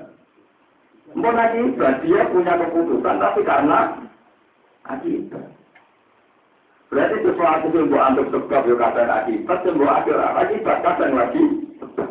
[1.15, 4.03] Mbak akibat dia punya keputusan tapi karena
[4.89, 5.49] akibat.
[6.93, 11.45] Berarti sesuatu yang buat antuk sebab ya kadang akibat, yang buat akhir akibat kadang lagi
[11.83, 12.09] sebab.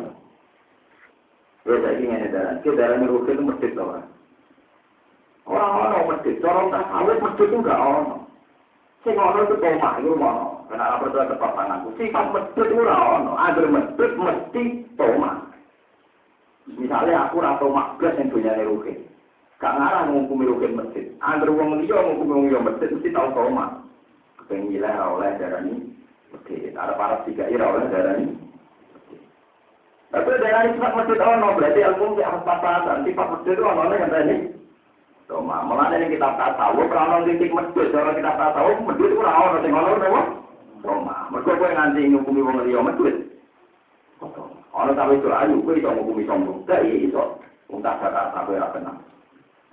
[1.64, 4.04] Ya saya ingin edaran, ke darah merugi itu masjid orang.
[5.48, 8.20] Orang-orang masjid, orang tak sawit masjid itu enggak orang.
[9.04, 10.64] Sing ono itu toma, itu ono.
[10.72, 11.88] Kenapa berdoa tepat tanganku?
[12.00, 13.32] Sifat masjid itu ora ono.
[13.36, 14.64] Agar masjid mesti
[14.96, 15.44] toma.
[16.64, 18.96] Misalnya aku rata makblas yang punya rugi.
[19.62, 21.04] Gak ngarang ngukumi rugi masjid.
[21.22, 23.84] Agar uang liya ngukumi uang masjid mesti tahu toma.
[24.50, 25.94] Pengilah oleh darah ini.
[26.34, 27.88] Oke, ada para tiga ira oleh
[28.20, 28.34] ini.
[30.12, 33.06] Tapi darah ini sifat masjid ono, berarti ilmu di atas papasan.
[33.08, 34.36] Sifat masjid itu ono yang tadi.
[35.24, 39.56] Toma, malah ini kita tahu, kalau titik masjid, kalau kita tahu, masjid itu ora ono,
[39.64, 40.44] sing ono,
[41.34, 43.16] Mergo kowe nganti ngukumi wong liya medhit.
[44.70, 46.62] Ana sampe itu ayu kowe iso ngukumi sombong.
[46.68, 47.24] Gak iya.
[47.66, 48.96] Wong tak Jakarta kowe ora kenal.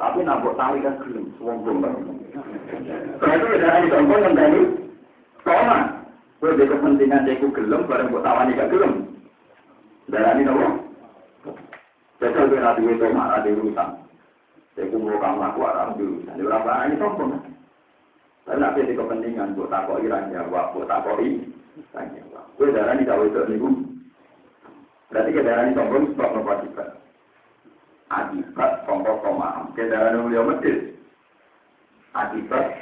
[0.02, 2.02] Tapi nambah tawi kan gelem sombong banget.
[3.22, 4.62] Berarti beda sombong ngenteni.
[5.46, 5.78] Koma.
[6.42, 9.14] Kowe ada kepentingan cekku gelem bareng mbok tawani gak gelem.
[10.10, 10.68] Darani nopo?
[12.18, 13.90] Jajal kowe ra duwe toma, ra duwe urusan.
[14.74, 15.62] Cekku mau kamu aku
[16.02, 16.42] duwe urusan.
[16.50, 17.32] Ora apa ini sombong.
[18.42, 21.46] Tapi nanti di kepentingan buat takoi ranjawa, buat takoi
[21.94, 22.42] ranjawa.
[22.58, 23.70] Gue darah ini tahu itu niku.
[25.14, 26.90] Berarti ke darah ini sombong sebab nopo akibat.
[28.12, 29.72] Akibat sombong pemaam.
[29.72, 31.00] Ke darah ini beliau medit.
[32.12, 32.76] Akibat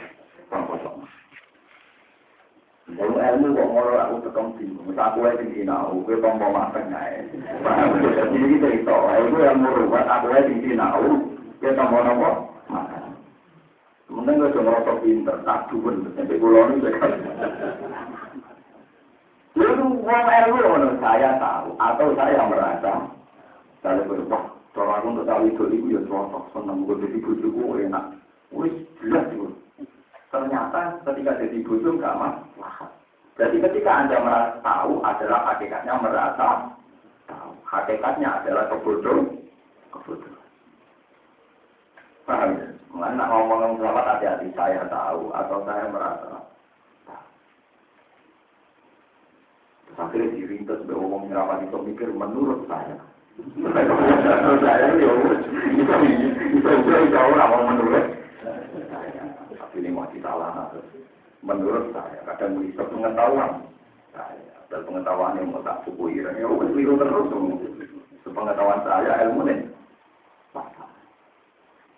[0.50, 1.10] sombong pemaam.
[2.90, 7.22] Kalau ilmu kok ngoro aku tekam bingung, aku lagi tinggi nau, gue tombol makan aja.
[7.22, 11.22] Jadi kita itu, ilmu yang merubah, aku lagi tinggi nau,
[11.62, 12.30] gue tombol nopo
[12.66, 13.14] makan.
[14.10, 17.08] Mungkin gue cuma ngerasa pinter, tak duen, sampai pulau ini juga.
[19.54, 22.92] Lalu uang ilmu saya tahu, atau saya merasa,
[23.86, 28.16] saya berubah, kalau aku untuk tahu itu, itu ya cocok, seneng gue jadi bujuku enak.
[28.56, 28.72] Wih,
[29.04, 29.52] jelas itu.
[30.32, 32.88] Ternyata ketika jadi bodoh nggak masalah.
[33.36, 36.48] Jadi ketika Anda merasa tahu adalah hakikatnya merasa
[37.28, 37.52] tahu.
[37.68, 39.28] Hakikatnya adalah kebodoh,
[39.92, 40.36] kebodoh.
[42.24, 42.68] Paham ya?
[42.96, 46.40] Mana ngomong ngomong hati-hati saya tahu atau saya merasa
[47.04, 47.28] tahu.
[50.00, 53.19] Akhirnya dirintas bahwa ngomong nyerapan itu mikir menurut saya.
[54.60, 55.08] Saya ya, itu
[55.80, 55.94] itu
[56.60, 58.06] itu itu orang menurut
[59.56, 60.72] tapi ini masih salah
[61.44, 63.64] menurut saya kadang bisa pengetahuan.
[64.12, 67.26] Saya dan pengetahuan yang mau tak suku ya wes keliru terus
[68.22, 69.60] sepengetahuan saya ilmu nih.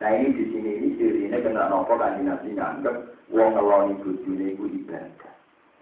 [0.01, 2.95] Nah ini di sini ini siri ini kena nopo kan nabi nganggep
[3.29, 5.33] wong ngeloni bujune iku ibadah.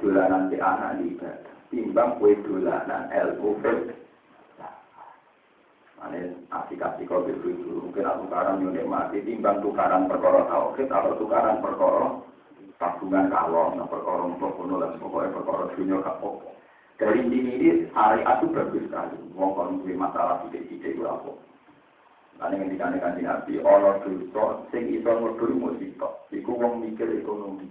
[0.01, 1.55] Dolanan di anak ibadah.
[1.71, 3.95] Timbang kue dolanan ilmu fil
[6.09, 11.61] Ane asik-asik kau begitu mungkin aku tukaran nyunik mati timbang tukaran perkara tauhid atau tukaran
[11.61, 12.17] perkara
[12.81, 16.41] tabungan kalong, nah perkara untuk kuno dan pokoknya perkara dunia kapok.
[16.97, 19.15] Dari sini ini syariat itu bagus sekali.
[19.37, 21.31] Wong kon duwe masalah sidik-sidik itu apa?
[22.39, 26.11] Lan yang dikane kanjeng Nabi, ana dosa sing iso nglebur musibah.
[26.31, 27.67] Iku wong mikir ekonomi.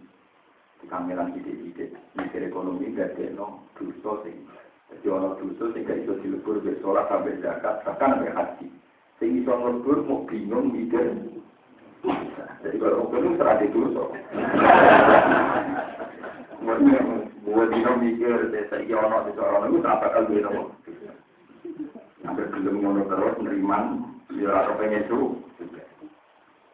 [0.79, 4.46] Di kameran sidik-sidik mikir ekonomi dadekno dosa sing
[4.88, 8.66] jadi orang dosa sehingga itu dilebur ke sholat sampai zakat, bahkan sampai haji.
[9.20, 11.12] Sehingga itu ngelebur mau bingung mikir.
[12.64, 14.05] Jadi kalau orang itu serah di dosa.
[17.48, 20.62] Buat dino mikir, saya orang itu orang itu tak bakal dia nopo.
[22.20, 23.85] Sampai belum ngono terus neriman,
[24.37, 25.20] ya atau pengen itu.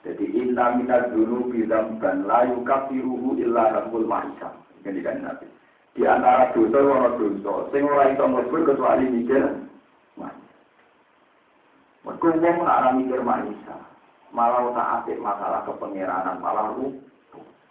[0.04, 4.52] Jadi inna minat dulu bilang dan layu kafiruhu illa rabbul ma'isam.
[4.84, 5.46] Ini kan Nabi.
[5.94, 9.46] Di antara dosa ana dosa, sing ora iso mlebu kecuali mikir.
[12.02, 13.62] Mergo wong ora mikir manis.
[14.34, 16.98] Malah tak asik masalah kepengeranan, malah lu.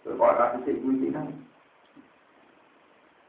[0.08, 1.28] Kok ora kasih kuwi kan.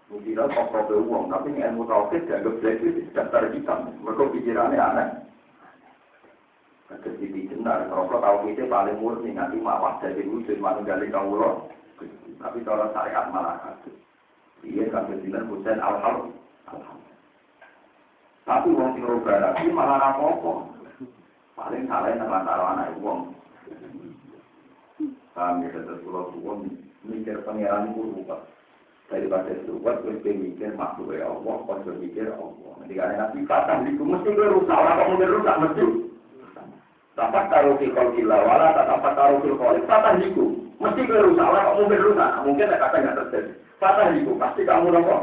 [0.08, 3.92] Mungkin kok kok uang, tapi ini ilmu tauhid dianggap jelek itu daftar hitam.
[4.00, 5.10] Mereka pikirannya aneh.
[6.86, 11.10] Kata sisi benar, kalau kau tahu kita paling murni nanti mawas jadi wujud manusia dari
[11.10, 11.66] kau
[12.38, 14.05] Tapi kalau syariat malah kasih.
[14.66, 16.34] Iya sampai bilang hujan al-hal.
[18.46, 20.70] Tapi wong sing roba lagi malah rapopo.
[21.54, 23.34] Paling salah yang antara anak wong.
[25.36, 26.70] Kami tetap pulau wong
[27.06, 28.46] mikir pangeran itu rupa.
[29.06, 32.74] Daripada subat, gue mikir makhluk ya Allah, kau mikir Allah.
[32.82, 35.84] Nanti karena nanti patah itu mesti rusak, orang kok rusak mesti.
[37.16, 40.68] Dapat taruh di kol gila, wala tak dapat taruh di kol, patah itu.
[40.84, 42.32] Mesti rusak, orang kok mungkin rusak.
[42.44, 43.52] Mungkin ada kata nggak terjadi.
[43.80, 45.18] Patah itu, pasti kamu nopo.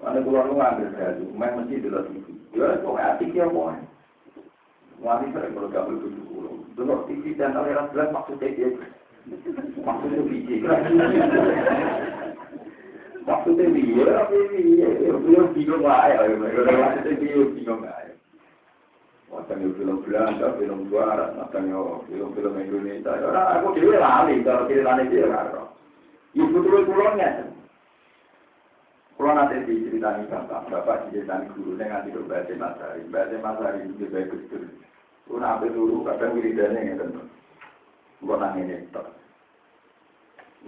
[0.00, 2.26] Mana keluar lu ngambil baju, main mesti dulu TV.
[2.54, 3.74] Ya, kok hati dia mau.
[5.00, 6.54] Wani sering kalau gak tujuh puluh.
[6.78, 8.68] Dulu TV dan aliran bilang maksudnya dia.
[9.82, 10.62] Maksudnya biji.
[13.26, 14.38] Maksudnya dia, tapi
[15.26, 16.28] dia bingung lah ya.
[16.38, 18.09] Maksudnya ya.
[19.30, 21.70] Macam film Belanda, film Barat, macam
[22.10, 23.14] film-film Indonesia.
[23.14, 25.70] Orang aku dia lali, kalau ceritanya dia karo.
[26.34, 27.46] Ibu dulu pulangnya.
[29.20, 33.04] Pulang nanti diceritani bapak, bapak diceritani guru, saya nganti ke Masari.
[33.12, 34.62] Baca Masari itu juga gustur.
[35.28, 37.22] Pulang sampai dulu, kadang wiridannya ya tentu.
[38.24, 39.02] Gue nangin itu.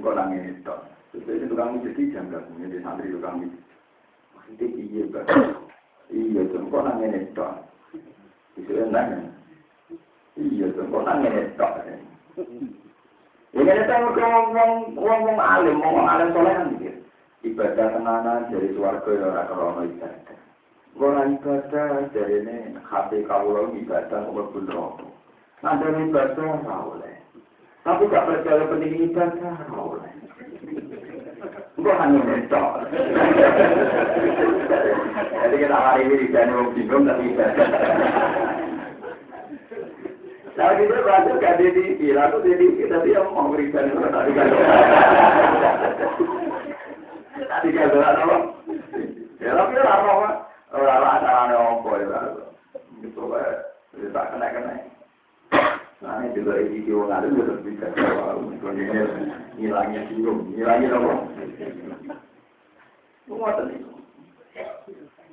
[0.04, 0.76] Gue nangin itu.
[1.16, 3.18] Terus itu tukang jadi janggal, jadi santri itu.
[3.24, 5.04] Maksudnya iya,
[6.12, 7.46] Iya, gue nangin itu.
[10.32, 11.72] Iya, tuh, kok nangis tok.
[13.53, 17.00] Ini kan ngomong ngomong alim, ngomong alim soleh kan gitu.
[17.42, 20.38] Ibadah tenanan dari suarga ya orang krono ibadah.
[20.96, 25.09] Ora ibadah dari ini hati kau ibadah kok mlebu neraka.
[25.61, 27.14] Nanti ibadah oleh.
[27.82, 30.12] Tapi gak percaya penting ibadah oleh.
[31.83, 32.87] Gue hanya mentok.
[35.18, 37.35] Jadi kita hari ini jadi mau bingung tapi.
[40.53, 44.47] Nah, kita belajar ke DDI, lalu DDI tadi yang mau berikan itu tadi kan.
[47.51, 48.37] Tadi kan apa?
[49.43, 52.33] Ya, tapi orang Ora acarane opo ya.
[53.05, 53.53] Gitu wae.
[53.93, 54.91] Wis tak kena-kena.
[56.03, 57.86] Nah, juga ini di wong alim juga bisa
[59.55, 61.12] ngilangnya singgung, ngilangnya apa?
[63.22, 63.78] Semua tadi.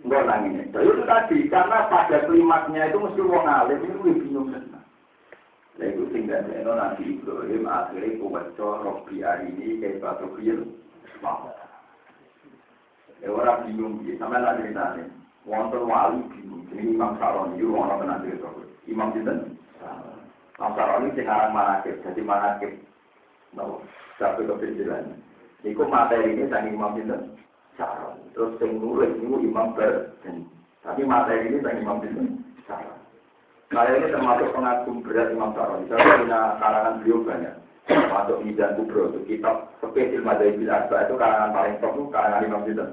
[0.05, 0.69] Enggak nangis.
[0.69, 4.53] Itu tadi, karena pada klimaknya itu mesti wong alim itu lebih bingung.
[4.53, 10.75] Nah itu tinggal itu nanti Ibrahim akhirnya kuwaco Robi hari ini kayak batu film.
[13.25, 15.09] Ya orang bingung, sama lagi ceritanya
[15.49, 16.61] wonten wali bingung.
[16.77, 18.49] Ini Imam Saroni itu orang menang itu.
[18.85, 19.57] Imam Sinten.
[20.59, 22.03] Imam Saroni sing aran manakib.
[22.03, 22.71] Jadi manakib.
[24.19, 25.15] Satu kepenjilan.
[25.63, 27.39] Iku materi ini dari Imam Sinten.
[27.79, 28.27] Saroni.
[28.35, 30.11] Terus sing nulis itu Imam Ber.
[30.83, 32.43] Tapi materi ini dari Imam Sinten.
[32.67, 32.99] Saroni.
[33.71, 35.87] Saya ini termasuk pengagum berat Imam Saroni.
[35.87, 37.55] Saya punya karangan beliau banyak.
[37.89, 42.63] Masuk Mizan Kubro itu kitab spesial Madzhab Arba itu karangan paling top itu karangan Imam
[42.67, 42.89] Sinten.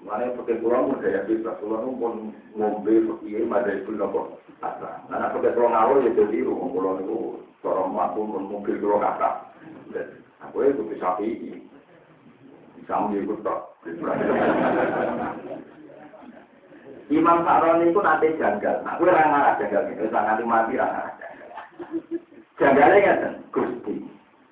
[0.00, 5.04] Mana pakai pulau mau daya bisa pulau pun ngombe pakai madai pun nopo apa.
[5.12, 7.18] Nah pakai pulau ngawur ya jadi rumah pulau itu
[7.60, 9.30] seorang mampu mobil pulau kata.
[10.48, 11.60] Aku itu bisa pilih.
[12.80, 13.60] Bisa ikut tak.
[17.10, 18.86] Imam Sa'roni itu nanti janggal.
[18.86, 21.50] Nah, aku orang ngarah janggal itu, sangat mati orang ngarah janggal.
[22.54, 23.20] Janggalnya kan,
[23.50, 23.94] Gusti.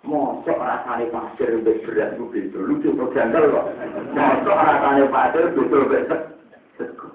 [0.07, 2.59] Mosok rasane pasir lebih berat itu beda.
[2.63, 3.67] Lucu kok janggal kok.
[4.15, 6.03] Mosok rasane pasir beda lebih
[6.79, 7.09] sego.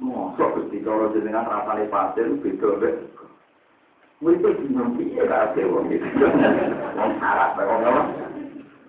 [0.00, 3.26] Mosok Gusti kalau jenengan rasane pasir beda lebih sego.
[4.24, 6.08] Itu bingung piye kabeh wong iki.
[6.96, 8.02] Wong wong apa?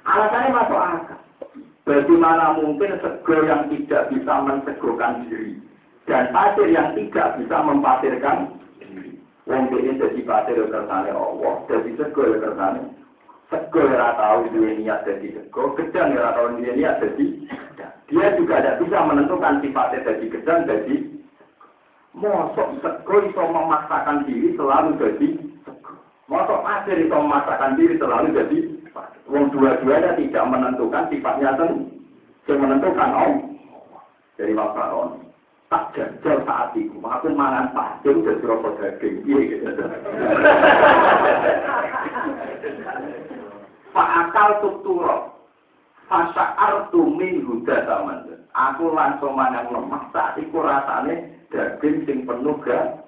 [0.06, 1.20] Alasannya masuk akal.
[1.84, 5.60] Bagaimana mungkin sego yang tidak bisa mensegokan diri
[6.06, 8.54] dan pasir yang tidak bisa mempasirkan
[9.46, 12.82] Wong ini jadi pasir kersane Allah, jadi sego kersane.
[13.54, 17.26] Sego ya tahu dia niat jadi sego, gedang ya tahu dia niat jadi
[18.06, 20.96] Dia juga tidak bisa menentukan sifatnya jadi gedang, jadi
[22.18, 25.28] Mosok sego itu memaksakan diri selalu jadi
[25.62, 25.94] sego.
[26.26, 28.58] Mosok pasir itu memaksakan diri selalu jadi
[29.26, 31.98] Wong dua-duanya tidak menentukan sifatnya sendiri.
[32.46, 34.02] Yang menentukan Allah.
[34.38, 35.25] Dari Pak
[35.76, 35.92] tak
[36.24, 36.96] jajal saat itu.
[37.04, 39.28] Aku mangan pasir udah serobot daging.
[39.28, 39.84] Iya gitu.
[43.92, 45.36] Pak akal tuturo.
[46.08, 48.40] Fasa artu min huda taman.
[48.56, 53.04] Aku langsung mangan lemah saat itu rasanya daging sing penuh gak.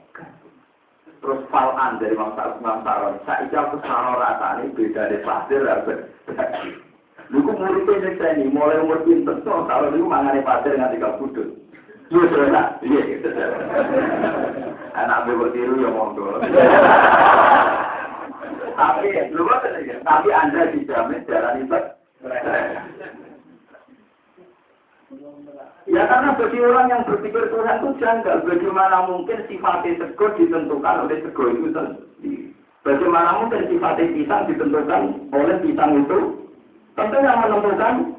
[1.24, 3.16] Terus falan dari Imam Saron.
[3.24, 5.64] Saat itu aku salah rasanya beda dari pasir.
[7.32, 9.40] Lu kok muridnya ini mulai umur pinter.
[9.44, 11.67] Kalau dulu mangan pasir nganti kau budut.
[12.08, 12.62] Iya.
[12.88, 13.30] Iya, gitu.
[14.96, 16.40] Anak tiru ya monggo.
[18.78, 19.44] Tapi, lu
[20.06, 21.80] tapi Anda dijamin jalan itu.
[25.88, 28.44] Ya karena bagi orang yang berpikir Tuhan itu janggal.
[28.44, 32.52] Bagaimana mungkin sifatnya sego ditentukan oleh sego itu sendiri.
[32.84, 36.20] Bagaimana mungkin sifatnya pisang ditentukan oleh pisang itu.
[36.98, 38.17] Tentu yang menentukan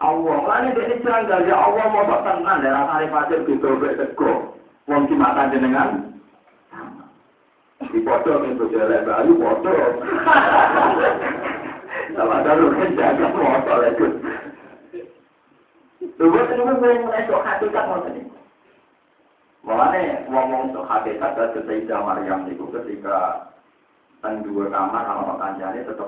[0.00, 0.36] Allah.
[0.48, 4.56] Lalu dia ini janggal ya Allah mau tak tenang dan rasanya pasir di dobek tego.
[4.88, 6.16] Wong di mata jenengan.
[7.92, 9.72] Di foto itu jelek baru foto.
[12.16, 14.08] Sama ada lu kan jaga foto lagi.
[16.20, 18.22] Lalu itu yang mengesok hakikat mau tadi.
[19.60, 23.52] Makanya ngomong untuk hakikat dan ketika Maryam ketika
[24.24, 25.36] dan dua kamar sama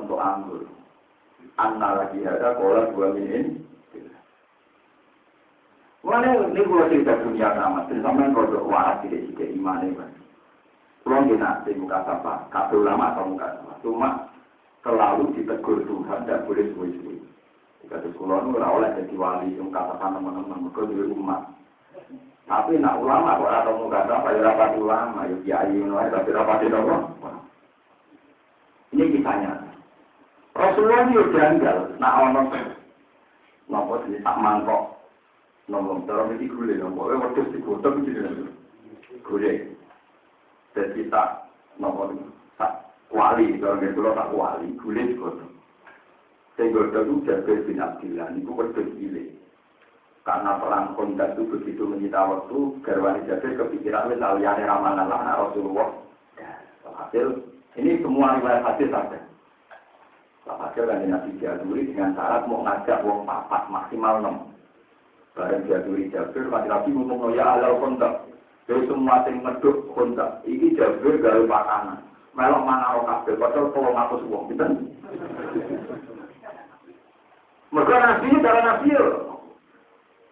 [0.01, 0.65] untuk anggur.
[1.61, 3.61] Anna lagi ada kolam dua minin
[6.03, 10.03] Mana ini kalau cerita dunia sama, sampai kalau waras tidak tidak iman itu.
[11.07, 14.09] Kalau kita di muka apa, kata ulama atau muka apa, cuma
[14.83, 17.17] selalu ditegur Tuhan tidak boleh suwi-suwi.
[17.83, 21.43] Jika sekolah itu oleh jadi wali, yang kata teman-teman, mereka juga umat.
[22.51, 25.79] Tapi nak ulama kok atau muka apa, ya rapat ulama, ya kiai,
[26.11, 26.79] tapi rapat itu?
[28.93, 29.53] Ini kisahnya.
[30.53, 32.41] Rasulullah itu janggal, nak ono,
[33.73, 34.92] nopo jadi tak mangkok,
[35.73, 38.45] Nomor dalam ini gule, nomor eh waktu si kuda begini.
[39.25, 39.73] Gule.
[40.77, 41.49] Jadi tak
[41.81, 42.13] nomor
[42.61, 45.49] tak wali, dalam nggak kalau tak wali, gule si kota
[46.61, 49.25] Saya kuda itu jadi bin gila ini gue gile.
[50.29, 55.89] Karena perang kontak itu begitu menyita waktu, Garwani jadi kepikiran misalnya aliyane ramalan lah Rasulullah.
[56.37, 56.53] Ya,
[56.85, 57.49] hasil
[57.81, 59.19] ini semua riwayat hasil saja.
[60.45, 64.52] Hasil dan Nabi Jaluri dengan syarat mau ngajak wong papat maksimal 6.
[65.33, 68.29] Barang jaduri Jabir, kan Nabi ngomong, oh, ya ala kontak.
[68.69, 70.45] Jadi semua yang meduk kontak.
[70.45, 72.05] Ini Jabir dari pakanan.
[72.33, 74.49] Melok mana roh kabel, padahal tolong aku semua.
[74.49, 74.65] gitu.
[77.73, 79.07] Mereka Nabi, cara Nabi ya.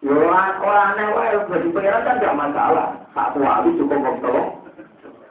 [0.01, 2.87] Orang aneh wae, bagi pengirat kan gak masalah.
[3.13, 4.61] Satu hari cukup ngomong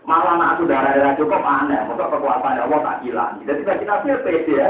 [0.06, 1.78] Malah anak aku darah-darah cukup aneh.
[1.86, 3.34] Maka kekuatan ya Allah tak hilang.
[3.46, 4.66] Jadi bagi Nabi ya pede ya.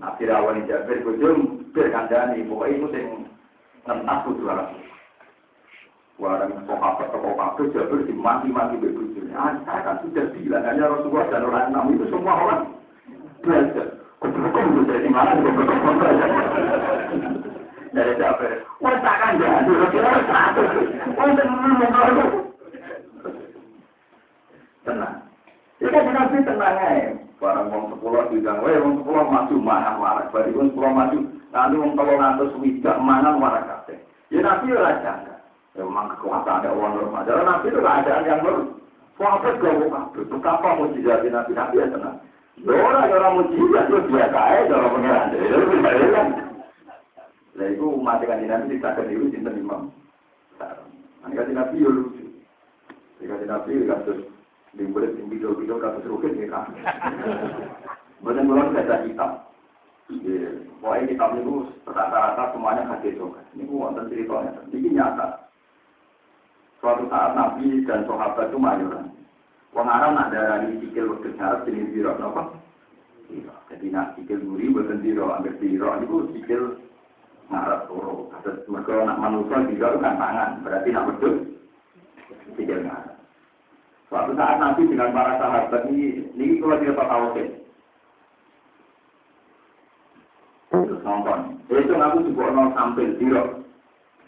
[0.00, 2.44] Nabi Rawani Jabir, kujung, berkandani.
[2.44, 3.23] Pokoknya itu yang
[3.84, 4.44] ngentas kudu
[6.14, 9.34] Warang sahabat toko kabeh Jabir dimati-mati berbujurnya.
[9.34, 12.70] Ah, saya kan sudah bilang, hanya Rasulullah dan orang enam itu semua orang
[13.42, 13.98] belajar.
[14.22, 15.42] Kudu-kudu dari mana?
[17.90, 18.62] Dari Jabir.
[18.78, 18.94] Wah,
[19.42, 19.72] jadi.
[19.90, 20.62] Kira satu.
[21.18, 21.74] Wah, tenang.
[24.86, 25.14] Tenang.
[25.82, 27.23] Ini kan nabi tenang aja.
[27.44, 30.32] Barang wong sepuluh bilang, weh wong sepuluh maju mana warak.
[30.32, 31.18] Bari wong sepuluh maju.
[31.52, 34.00] Nanti wong kalau ngantus widak mana warak kabeh.
[34.32, 35.36] Ya nabi ora jaga.
[35.76, 37.28] Ya, memang kekuasaan ada uang normal.
[37.28, 38.80] Jalan nabi itu keadaan yang normal.
[39.20, 42.16] Sahabat gak mau kapan mau jadi nabi nabi ya tenang.
[42.64, 45.32] Orang orang mau jadi itu biasa aja orang pengiran.
[45.36, 46.26] Jadi itu bisa kan.
[47.60, 49.92] Lah itu mati kan nabi kita kan itu cinta imam.
[51.28, 52.24] Ini kan nabi ya lucu.
[53.20, 54.32] Ini kan nabi kasus
[54.74, 56.66] di boleh tinggi video kasus rukun ya kan.
[58.22, 59.30] Benar-benar ada hitam.
[60.84, 61.54] Pokoknya kitab itu
[61.88, 63.40] rata-rata semuanya hadis juga.
[63.56, 64.52] Ini wonten ceritanya.
[64.68, 65.48] Ini nyata.
[66.84, 69.08] Suatu saat Nabi dan sahabat itu mayuran.
[69.72, 72.52] Wong Arab nak darani sikil waktu syarat jenis biro, apa?
[73.72, 76.62] Jadi nak sikil gurih buatan biro, ambil biro, itu sikil
[77.50, 78.30] ngarat toro.
[78.44, 81.34] Mereka nak manusia biro kan tangan, berarti nak betul
[82.54, 83.13] sikil ngarat.
[84.12, 87.24] Suatu saat Nabi dengan para sahabat ini, ini kalau tidak tahu.
[90.74, 91.38] Terus nonton.
[91.72, 93.64] Itu aku juga nonton sampai biro.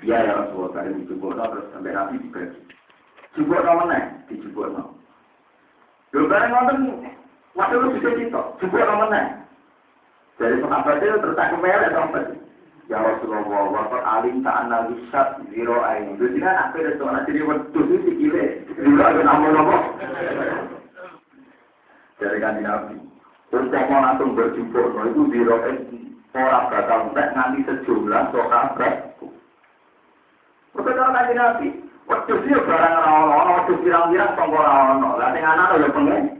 [0.04, 2.60] Iya ya Rasulullah, kali dijubukno terus sampai Nabi dibagi.
[3.32, 3.98] Jubukno mana?
[4.28, 4.82] Dijubukno.
[6.12, 6.78] Lho bareng nonton,
[7.56, 9.44] waktu lu bisa cerita, jubukno mana?
[10.36, 12.24] Dari sahabat itu terus aku melek sampai.
[12.86, 16.14] Ya Rasulullah, waktu alim tak anal wisat zero ain.
[16.22, 18.44] Jadi kan apa itu anak jadi waktu itu sikile,
[18.78, 19.76] zero ada nama nama.
[22.22, 22.96] Dari kan Nabi.
[23.50, 26.06] Terus mau langsung berjubukno itu zero ain.
[26.36, 29.16] Orang bakal nanti sejumlah sahabat
[30.76, 31.68] Mereka kalau nanti nabi,
[32.04, 35.16] waktu dia barang orang-orang, waktu pirang-pirang tongkol orang-orang.
[35.16, 36.35] Lah sing anak ya pengen.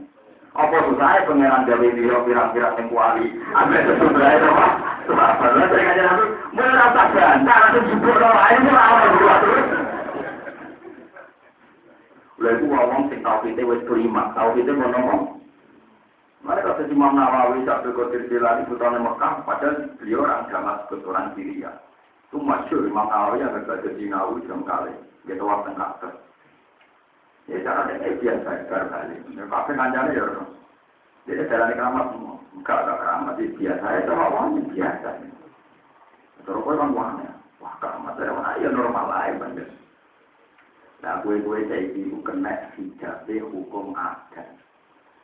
[0.57, 3.29] Apa susah pangeran jadi biro pirang-pirang yang kuali.
[3.53, 4.67] Ambil sesudah itu apa?
[5.05, 9.65] Sebab saya kajian nabi, mulai rasa gantah, langsung jubur orang lain, itu orang berdua terus.
[12.37, 15.21] Lalu itu ngomong sing tau kita wis kelima, kita mau ngomong.
[16.41, 21.71] Mereka kata Imam Nawawi, Sabtu Qadir Jilani, Putana Mekah, padahal beliau orang Damaskus, orang Syria.
[22.29, 24.93] Itu masyur Imam yang berbaca di Nawawi jam kali.
[25.29, 26.26] Dia apa yang
[27.47, 29.19] Ya cara ini biasa, biar balik.
[29.31, 30.43] Ya kafe ngajarnya ya.
[31.27, 32.35] Jadi jalan keramat semua.
[32.55, 33.35] Enggak, enggak keramat.
[33.39, 35.09] Biasa itu awalnya biasa.
[36.43, 37.31] Terus kau kan wahnya.
[37.63, 39.69] Wah keramat saya mana ya normal aja banget.
[41.03, 44.47] Nah gue-gue saya ibu kena hijabnya hukum adat.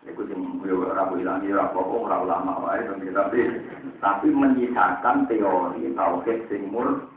[0.04, 3.40] Itu yang rabu hilang dia rabu orang lama wae tapi
[4.04, 7.08] tapi menyisakan teori tauhid sing mur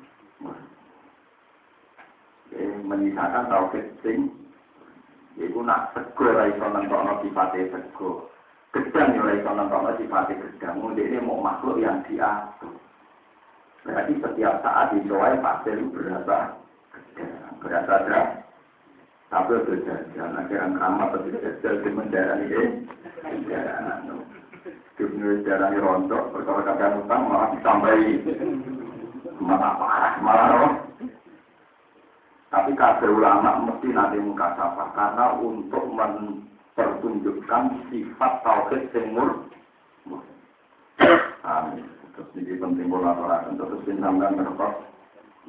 [2.87, 4.31] menyisakan tauhid sing
[5.37, 8.33] Iku nak sego ra iso nentokno sifate sego.
[8.73, 10.81] Gedang ya ora iso nentokno sifate gedang.
[10.97, 12.73] ini mau makhluk yang diatur.
[13.87, 16.57] Berarti setiap saat di soal pasti berasa
[16.91, 18.47] gedang, berasa derajat.
[19.27, 22.63] Tapi berjalan, akhirnya keramat tapi kecil di mendarah ini,
[24.97, 28.13] Diberi darah ini rontok, perkara kakak utang malah ditambahi.
[29.43, 30.86] Malah parah, malah roh.
[32.57, 39.45] Tapi kabel ulama mesti nanti muka sapa, karena untuk mempertunjukkan sifat tauhid semur.
[41.45, 41.85] Amin.
[42.17, 44.73] Terus ini penting bola orang, terus bintangkan berkot.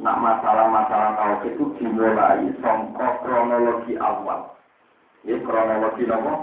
[0.03, 4.51] Nah masalah-masalah tauhid itu dimulai songkok kronologi awal.
[5.23, 6.33] Ini kronologi apa?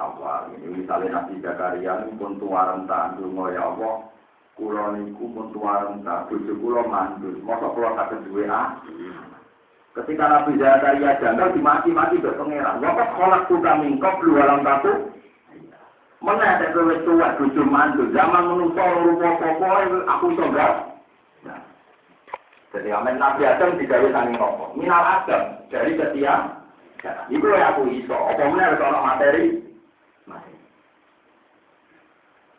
[0.00, 0.56] Awal.
[0.56, 4.08] Ini misalnya Nabi Zakaria ini pun tuaran tandul ya Allah.
[4.56, 7.36] Kulo niku pun tuaran tak bojo kulo mandul.
[7.44, 8.80] Masa kulo sakit duwe ah?
[9.90, 12.78] Ketika Nabi Zakaria janggal dimaki-maki ke pangeran.
[12.78, 15.10] Wakat kolak tukang mingkop lu alam satu.
[16.22, 20.46] Mana ada kowe tua bojo mantu zaman menungso rupa apa aku iso.
[20.52, 21.60] Nah.
[22.70, 24.76] Jadi amen Nabi Adam digawe sangi nopo.
[24.78, 26.60] Minal Adam dari setia.
[27.00, 28.14] Ya, itu yang aku iso.
[28.14, 29.44] Apa harus orang materi?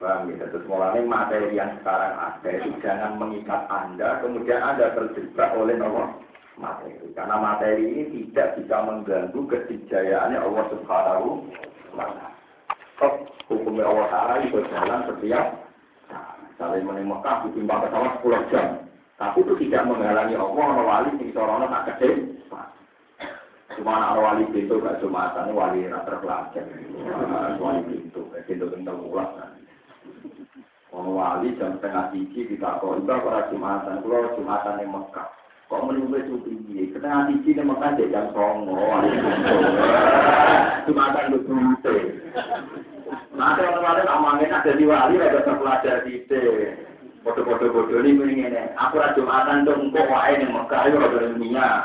[0.01, 0.49] Paham ya?
[0.49, 6.09] Terus mulanya materi yang sekarang ada itu jangan mengikat Anda, kemudian Anda terjebak oleh nopo
[6.61, 6.93] materi.
[7.17, 11.27] Karena materi ini tidak bisa mengganggu kejayaannya Allah Subhanahu
[11.97, 12.31] wa
[13.01, 13.17] tetap
[13.49, 15.45] hukumnya Allah Ta'ala itu jalan setiap
[16.61, 18.67] saling menemukan ditimbang pesawat 10 jam.
[19.17, 22.37] Tapi itu tidak menghalangi Allah, orang wali di sorono tak kecil.
[23.81, 26.65] Cuma anak wali pintu gak cuma ini wali rata pelajar.
[27.57, 29.57] Wali pintu, pintu pintu ulang.
[30.93, 35.40] Orang wali jam setengah tinggi kita kok, itu para jumatan, kalau jumatan yang Mekah.
[35.71, 36.91] Kok menunggu itu tinggi?
[36.91, 39.55] Setengah tinggi ini Mekah jam songo, wali pintu.
[40.83, 41.55] Jumatan itu
[43.31, 46.43] Nah, orang-orang tak mangin ada di wali, ada terpelajar di itu.
[47.23, 48.75] Foto-foto bodoh ini ini.
[48.75, 51.75] Aku rasa jumatan tuh engkau wae nih Mekah itu ada minyak.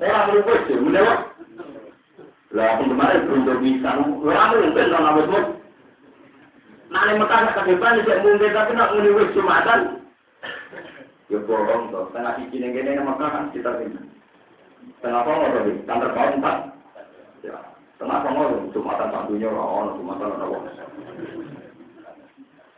[0.00, 1.14] Saya ambil sih, mendewa.
[2.56, 3.90] Lah, aku kemarin beruntung bisa.
[4.00, 5.40] Lah, aku mungkin dong abis mu.
[6.88, 10.01] Nah, ini Mekah ke depan tidak mungkin tapi nak menulis jumatan.
[11.32, 12.12] Ya bohong toh.
[12.12, 13.96] Tengah sisi yang gini Mekah kan kita ini.
[15.00, 15.80] Tengah apa ngobrol?
[15.88, 16.56] Kantor kau empat.
[17.40, 17.56] Ya.
[17.96, 20.68] Kenapa mau jumatan santunya orang jumatan orang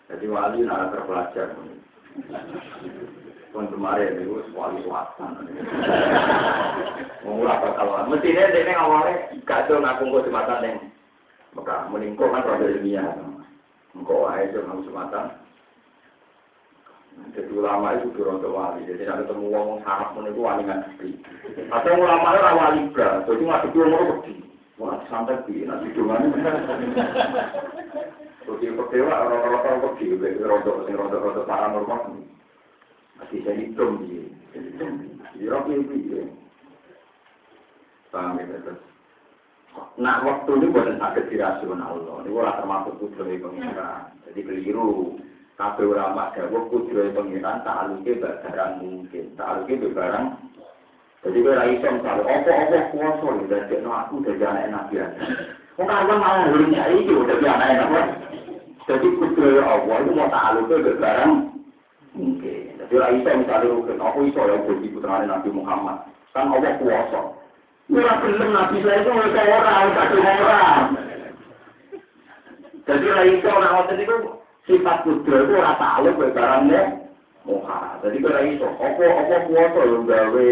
[0.07, 1.59] Jadi wali nara terpelajar.
[3.51, 5.27] Pun kemarin itu wali swasta.
[7.27, 10.79] Mengulah kalau mestinya dia awalnya gak ada ngaku kok jumatan yang
[11.59, 13.19] maka meningkau kan rada ilmiah.
[13.99, 15.44] Engkau aja ngaku jumatan.
[17.35, 20.87] Jadi ulama itu untuk wali, jadi ada ketemu ngomong sarap menunggu wali nggak
[21.67, 24.35] Atau ulama itu wali berat, jadi nggak kedua mau pergi.
[24.79, 26.35] Wah, santai di nanti dungannya.
[28.45, 32.23] Jadi pekewa orang-orang pergi, rodok, sing rodok-rodok paranormal.
[33.23, 34.35] Masih saya hitung di,
[35.39, 36.27] di roti itu.
[38.11, 38.83] Paham ya, terus.
[39.99, 42.17] Nah, waktu ini bukan sakit dirasional Allah.
[42.23, 44.11] Ini ora termasuk kudroy pengiran.
[44.27, 45.19] Jadi keliru.
[45.55, 49.25] Kabeh ulama dawuh kudroy pengiran tak aluke barang mungkin.
[49.39, 50.27] Tak aluke barang
[51.25, 55.01] jadi gue rai iso misalnya, apa-apa kuasa ya, dari aku dari anak nabi.
[55.73, 58.01] Kok kalian malah hurufnya itu dari anak nabi
[58.85, 61.33] Jadi kudro Allah itu mau tahu ke barang
[62.13, 62.77] mungkin.
[62.77, 66.05] Jadi rai iso misalnya, aku iso ya jadi putra Nabi Muhammad.
[66.37, 67.21] Kan Allah kuasa.
[67.89, 70.85] Ini belum nabi saya itu orang, satu orang.
[72.85, 74.17] Jadi rai iso nak itu
[74.65, 76.83] sifat kudro itu rata tahu ke barangnya.
[78.05, 80.49] Jadi rai iso, apa-apa kuasa yang gawe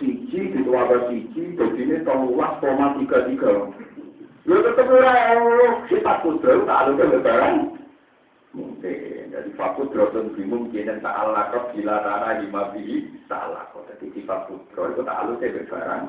[0.00, 3.68] siji ditambah siji ini tolulas koma tiga tiga
[4.48, 5.14] ya tetap ora
[5.92, 7.76] sifat kudro tak ada lebaran
[8.56, 9.28] mungkin.
[9.30, 12.72] Jadi fakut dan bingung kini tak ala kau gila tanah lima
[13.28, 16.02] tak ala kau jadi sifat kudro itu tak ada lebaran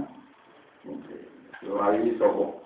[0.88, 1.24] mungkin.
[1.62, 2.64] Ya ini sobo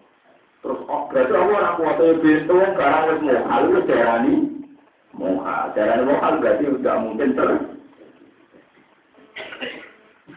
[0.66, 4.55] terus oh berarti aku orang kuasa bintu sekarang wis mohal wis darani
[5.16, 7.64] mohal darani mohal berarti udah mungkin terus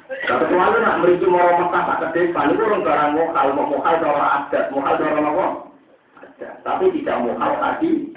[0.09, 3.11] Tapi kalau nak meriki mau Mekah tak kedai, itu orang barang
[3.57, 5.47] mau mokal cara adat, mokal cara apa?
[6.21, 6.55] Adat.
[6.65, 8.13] Tapi tidak mokal tadi.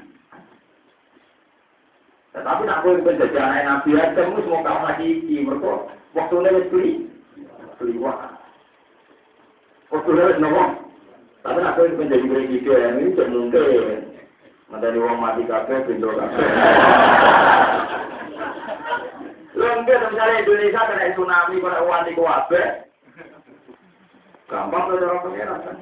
[2.31, 5.87] Tetapi nak menjadi anak Nabi Adam, itu mokal lagi di mereka.
[6.11, 6.91] Waktu ini beli,
[7.79, 8.39] beli wah.
[9.91, 10.63] Waktu ini nopo.
[11.41, 13.31] Tapi nak boleh menjadi presiden ini tidak
[14.71, 16.47] Mandani uang mati kabeh, pintu kabeh.
[19.59, 22.61] Lengke misalnya Indonesia kena tsunami, kena uang di kuabe.
[24.47, 25.77] Gampang tuh orang pengeran kan.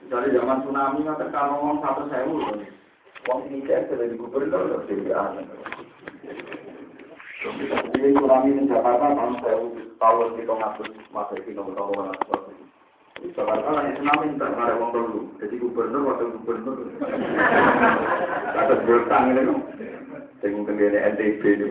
[0.00, 2.40] Misalnya zaman tsunami, nggak kalau ngomong satu sewu.
[3.28, 5.44] Uang ini saya sudah di gubernur, jadi aneh.
[7.92, 9.66] Jadi tsunami di Jakarta tahun sewu,
[10.00, 12.47] tahun di Tongatus, masih di nomor tahun
[13.18, 13.82] Tidak ada.
[15.42, 16.76] Jadi gubernur, wakil gubernur.
[18.54, 19.42] Kata bertang ini,
[20.38, 21.68] Sing tenggene NTB ini.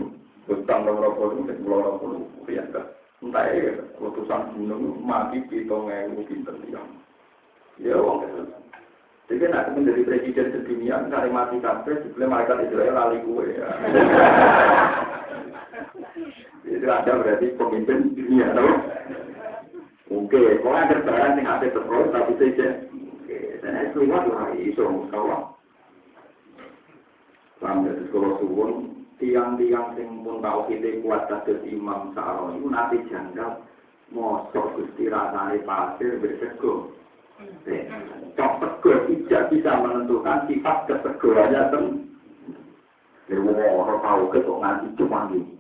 [0.48, 2.88] Utang nomor puluh, sepuluh nomor puluh, ya kan.
[3.20, 3.76] Entah ya,
[5.04, 6.82] mati dia.
[7.78, 8.44] Ya, itu.
[9.28, 13.68] Jadi nak menjadi presiden sedunia, cari mati kafe, sebelum mereka Israel lali kue ya.
[16.64, 18.72] Itu ada berarti pemimpin dunia, tahu?
[20.08, 22.68] Oke, kalau ada barang yang ada terus, tapi saja.
[22.90, 25.44] Oke, dan itu lewat lah, iso, kawan.
[27.60, 28.72] Sampai sekolah suwun,
[29.18, 33.66] tiang-tiang sing pun tau kita kuat kados imam sa'ro itu nanti janggal
[34.14, 36.94] mosok gusti rasane pasir bersego
[38.38, 41.86] Cok tegur tidak bisa menentukan sifat ketegurannya tem.
[43.30, 45.57] Jadi orang tahu ke kok nganti cuma ini.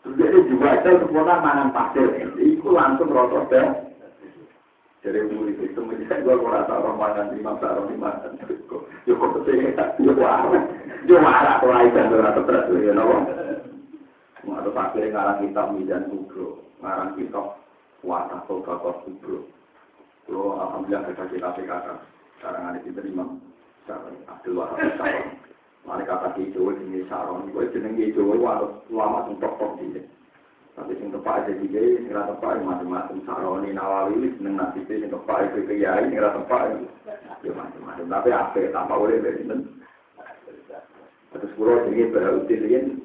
[0.00, 2.08] Dia juga itu sempurna mangan pasir.
[2.40, 3.90] Itu langsung rotor deh.
[5.00, 8.36] Jadi murid itu menjadi gue merasa orang makan lima sarung lima dan
[9.08, 10.60] yo kok ke sini tak yo warna
[11.08, 13.16] yo lagi kan tuh atau terus yo nopo.
[14.44, 17.56] Ada pasir ngarang kitab midan kubro, ngarang kitab
[18.04, 19.48] wata sobat kubro.
[20.28, 21.92] Kalau alhamdulillah kita kita kata
[22.36, 23.24] sekarang ada kita lima
[24.28, 24.84] Abdul Wahab.
[25.88, 29.96] Mari kata hijau ini Saron, gue jeneng hijau harus lama untuk top di
[30.76, 33.16] Tapi sing tepak aja juga, sing rata tepak macam-macam.
[33.26, 36.62] Saroni Nawawi, seneng nasi sing tepak itu kiai, sing rata tepak
[37.44, 38.04] ya macam-macam.
[38.06, 39.20] Tapi apa tanpa boleh.
[39.20, 39.56] Berbeda.
[41.30, 42.98] Terus pulau ini berhutang ini,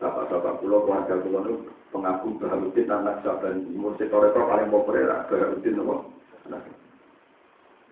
[0.00, 1.54] bapak-bapak pulau keluarga pulau itu
[1.92, 5.96] pengagum berhutang anak sahabat musik toreko paling populer berhutang nopo.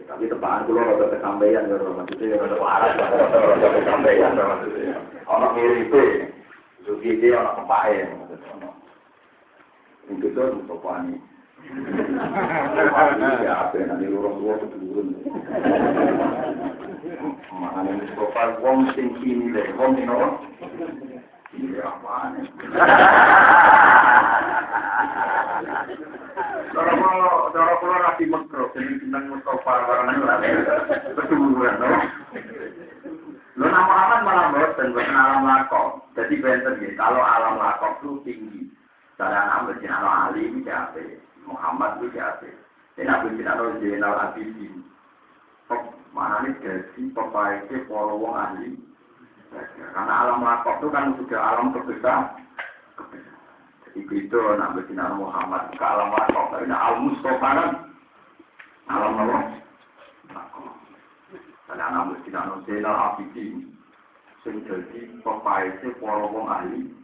[0.04, 5.00] Tapi tepakan kulo rada kesampaian ya maksudnya ya rada waras rada kesampaian maksudnya.
[5.24, 6.04] Ono ngiripe.
[6.84, 8.70] Sugi iki ono kepae maksudnya.
[10.12, 11.16] Itu tuh topani.
[13.42, 15.16] Ya apa nanti lurus lurus turun.
[17.56, 20.28] Makanya Mustafa wong sing kini deh, wong sing apa?
[21.80, 22.44] Apaan?
[25.56, 30.20] Cara kalau cara kalau rapi makro, ini tentang Mustafa barang
[31.16, 31.88] kesuburan, no?
[33.56, 36.12] Lo nama aman malah bosan buat alam lakok.
[36.12, 38.62] Jadi bener ya, kalau alam lakok itu tinggi.
[39.16, 41.00] Saya nama Jenal Ali itu siapa?
[41.48, 42.52] Muhammad itu siapa?
[43.00, 44.84] Dan aku Jenal Jenal Abidin.
[46.12, 48.76] Mana nih jadi pemainnya para wong ahli.
[49.96, 52.35] Karena alam lakok itu kan sudah alam terbesar.
[53.96, 56.52] Itu nama Jenal Muhammad ke alam lakok.
[56.52, 57.72] Karena al Mustafa kan
[58.92, 60.74] alam lakok.
[61.64, 63.72] Karena nama Jenal Jenal Abidin.
[64.44, 66.96] Sing jadi pemainnya para wong ahli.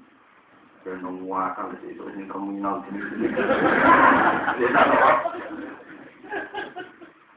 [0.83, 3.33] dan menguakan di situ ini terminal jenis-jenis.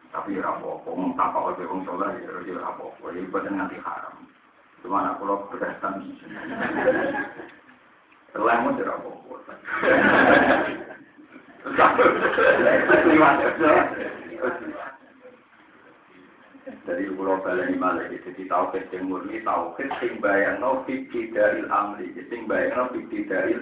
[0.10, 4.26] Tapi ya apa-apa, mau oleh orang soleh, ya ya apa-apa, ya ibadah nanti haram.
[4.82, 6.02] Cuma lo berdasarkan
[8.36, 9.36] Setelah mau jadi apa-apa.
[16.84, 22.44] Jadi pulau baleni malah jadi tauhid sing murni tauhid sing bayangno fikih dari amri, sing
[22.44, 23.56] bayangno fikih dari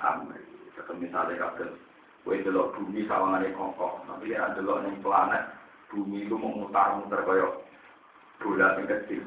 [0.00, 0.40] amri.
[0.72, 1.76] Seperti misalnya kabel,
[2.24, 5.52] kue delok bumi sawangane kokoh, tapi ya delok ning planet
[5.92, 7.60] bumi itu mau mutar-mutar koyo
[8.40, 9.20] bola sing kecil.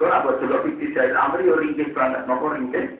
[0.00, 2.97] Kau apa delok fikih dari amri yo ringkih banget, nopo ringkih?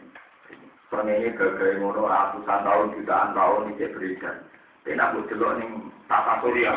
[0.88, 4.36] Pernyataan gagal ngono ratusan tahun, jutaan tahun ini beredar.
[4.88, 6.72] Tapi aku delok ning tata surya,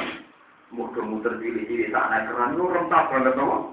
[0.75, 3.71] muter-muter pilih-pilih tak naik keran itu orang tak banget tau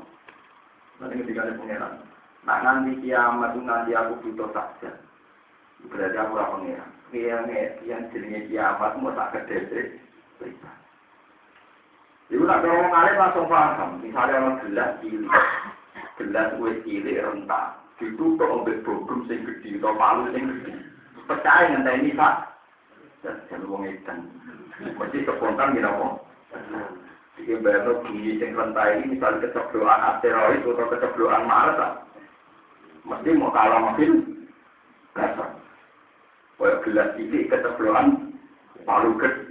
[1.02, 1.94] nanti ketika ada pengeran.
[2.46, 4.90] Nak nanti kiamat nanti aku butuh saja.
[5.90, 6.90] Berarti aku lah pengeran.
[7.10, 7.42] Yang
[7.82, 9.98] yang jenisnya kiamat mau tak kedede
[12.28, 14.04] Ibu nak dorong alim langsung paham.
[14.04, 15.32] Misalnya orang gelas cilik,
[16.20, 20.72] gelas kue cilik rentak, ditutup oleh bogum sing gede atau palu sing gede.
[21.28, 22.34] Percaya dengan ini pak,
[23.26, 24.30] dan wong edan.
[24.78, 26.22] Mesti kepontan gini apa?
[27.38, 31.78] Jadi bayar bumi yang rentai ini misalnya kecebloan asteroid atau kecebloan Mars,
[33.06, 34.42] mesti mau kalah makin
[35.14, 35.54] kasar.
[36.58, 38.06] Kayak gelas ini kecebloan
[38.86, 39.48] palu gede.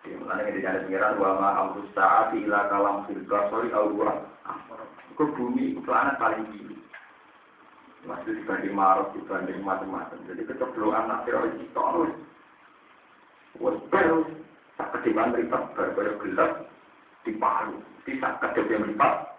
[0.00, 3.04] Jadi mulanya kita jadi pengiran wa ma amrus saat ila kalam.
[5.12, 6.80] Ke bumi itu planet paling tinggi.
[8.08, 10.18] Masih dibanding Mars, dibanding macam-macam.
[10.28, 12.12] Jadi kecebloan asteroid itu harus.
[13.60, 13.76] Wes
[14.80, 16.64] tak ketiban meripat baru gelap
[17.28, 17.76] di palu
[18.08, 19.36] bisa kedep yang meripat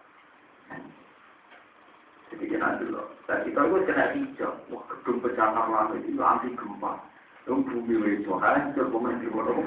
[2.30, 4.52] jadi kita dulu dan kita itu kena hijau.
[4.70, 6.96] Wah gedung pecahan langit itu anti gempa.
[7.44, 9.66] Itu bumi itu hancur pemain di bodoh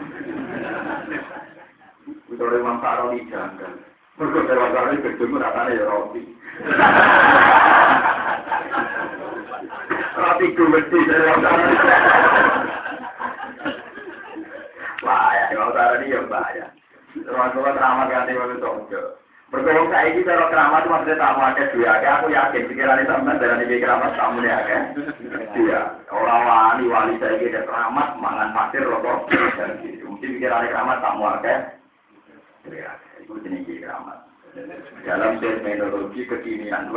[2.34, 3.72] oleh masalah di janggal
[4.14, 6.22] mereka dewa kali gedung ratanya ya roti
[10.14, 11.26] roti gumeti dari
[15.05, 16.66] bahaya kalau cara dia bahaya.
[17.14, 19.03] Terus kalau keramat ganti waktu itu
[19.55, 23.38] berkorong saya ini kalau keramat maksudnya tamu ada dua ya aku yakin pikiran itu sampai
[23.38, 24.82] dari ini keramat tamu ya kan
[25.55, 25.80] iya.
[26.11, 29.30] Orang wali wali saya ini keramat mangan pasir rokok
[30.03, 31.57] mungkin pikiran keramat tamu ya
[32.66, 32.90] ya
[33.22, 34.18] itu jenis keramat
[35.02, 36.94] dalam terminologi kekinian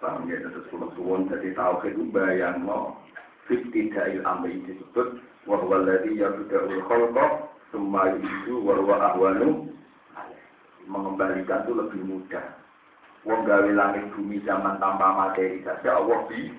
[0.00, 2.96] Paham ya, terus suwon jadi tahu itu bayang mau
[3.52, 9.70] ibtidail amri disebut wa huwa alladhi yabda'ul khalqa Semua itu warwa ahwanu
[10.90, 12.42] mengembalikan itu lebih mudah.
[13.22, 16.50] Wong gawe langit bumi zaman tanpa materi saja Allah bi.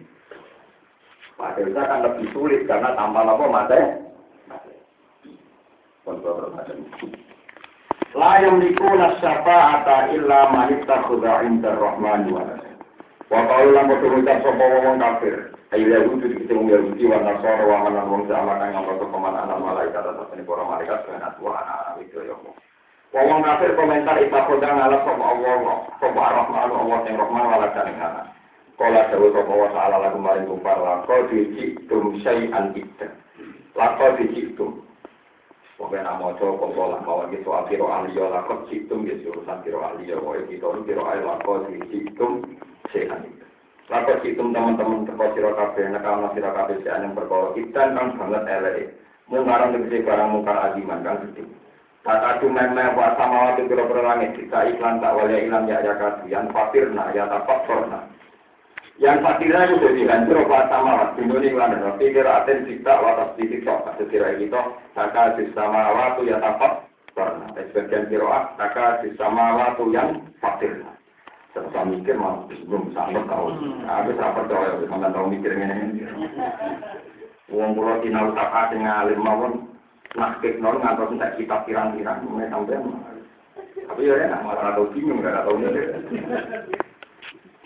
[1.36, 3.88] Materi kan lebih sulit karena tanpa apa materi.
[6.08, 6.78] Kontrol macam
[8.12, 12.44] La yamlikuna syafa'ata illa man ittakhadha 'inda ar-rahman wa
[13.32, 15.56] Wa qalu lam turucat sapa wong kafir.
[15.72, 19.64] Ayo Yahudi dikete wong Yahudi wa Nasara wa manan wong sama kang ngomong kepaman anak
[19.64, 22.36] malaikat atau para malaikat kana tua anak-anak itu ya.
[23.16, 25.56] Wong kafir komentar itakhoda ngalah sapa Allah,
[26.04, 28.28] sapa Ar-Rahman Allah sing Rahman wala kan anak.
[28.76, 33.08] Kala dawu sapa wa ta'ala lagu maring kufar la kau dici tum syai'an kita.
[33.80, 34.84] La kau dici tum.
[35.82, 39.66] Pokoknya nama maca kok lah bahwa gitu akhiro ahliya la kau dici tum ya urusan
[39.66, 42.46] kiro ahliya wa kita nu kiro ae la kau dici tum
[42.94, 43.46] syai'an kita.
[43.90, 47.82] La kau dici tum teman-teman teko sira kabeh nek ana sira kabeh yang perkara kita
[47.98, 48.94] kan banget elek.
[49.26, 51.50] Mung ngarang negeri barang mungkar adiman kan gede.
[52.06, 55.98] Tak adu memang buat sama waktu kira langit kita iklan tak wali ilam ya ya
[55.98, 58.06] kasihan fakirna ya tak fakirna.
[59.02, 63.34] Yang fakirna itu jadi hancur buat sama waktu ini iklan dan pikir aten cipta watas
[63.34, 64.54] di tiktok sekira itu
[64.94, 66.86] taka sama waktu ya tak
[67.18, 67.50] fakirna.
[67.58, 70.94] Sebagian kira taka sama waktu yang fakirna.
[71.58, 73.50] Saya mikir mau belum sampai tahu.
[73.90, 76.06] Aku sampai tahu ya, sampai tahu mikirnya ini.
[77.50, 79.54] Uang pulau tinau tak ada ngalim mawon
[80.14, 82.78] nol ngantos tidak kita pirang-pirang mulai sampai
[83.82, 86.91] tapi ya enak malah atau bingung nggak tahu nih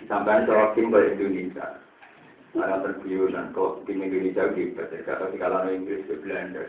[0.05, 0.45] sampai
[0.75, 1.81] tim ke Indonesia.
[2.55, 6.63] Ada terbius dan kok tim Indonesia gitu atau di kalangan Inggris ke Belanda.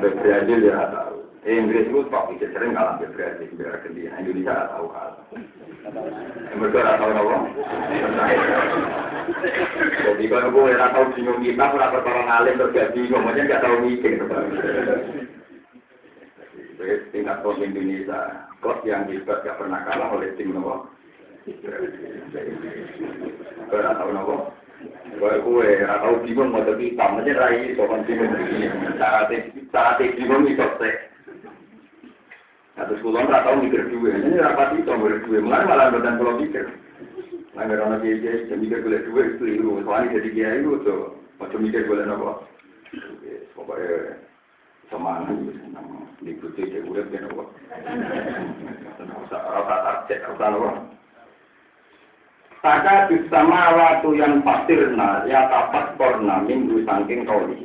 [0.00, 4.52] Brazil ya tahu eh, Inggris itu pak bisa sering kalah ke Brazil ke dia Indonesia
[4.52, 5.22] nggak tahu kalah.
[6.56, 7.38] Mereka nggak tahu apa
[10.06, 14.12] jadi kalau gue nggak tahu bingung kita pernah pertolongan alim terjadi ngomongnya nggak tahu mikir
[17.10, 18.20] tingkat kos Indonesia
[18.62, 20.86] kos yang hebat gak pernah kalah oleh tim nopo
[23.66, 24.36] nggak tahu nopo
[25.16, 28.34] gue nggak tahu bingung mau tapi tamunya rai sopan bingung
[28.98, 29.30] cara
[29.70, 30.96] cara bingung itu sih
[32.76, 36.20] Nah, terus kulon nggak tahu mikir dua, ini rapat itu mikir dua, malah malah badan
[36.20, 36.68] kalau mikir.
[37.56, 39.80] Angger ana kiai kiai sing mikir golek dhuwit keliru.
[39.80, 42.44] Soalnya jadi kiai itu tuh macam mikir golek apa.
[43.56, 44.20] Pokoknya
[44.92, 45.40] semangat
[46.20, 47.44] di putih cek urip kan apa.
[49.32, 50.70] Rata target rata apa.
[52.66, 57.62] Saka bersama waktu yang pasirna ya tapat korna minggu saking kauli.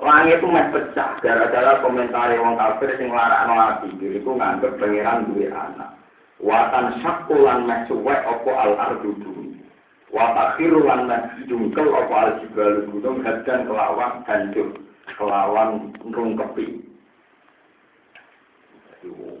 [0.00, 3.92] Langit itu meh pecah gara-gara komentar wong kafir sing larakno ati.
[3.92, 6.00] Iku nganggep pangeran duwe anak.
[6.42, 9.62] watan syakulan mesuwek opo al ardu bumi
[10.10, 11.06] watakhiru lan
[11.46, 14.74] jungkel opo al jibal gunung hadan kelawan hancur
[15.14, 16.82] kelawan rungkepi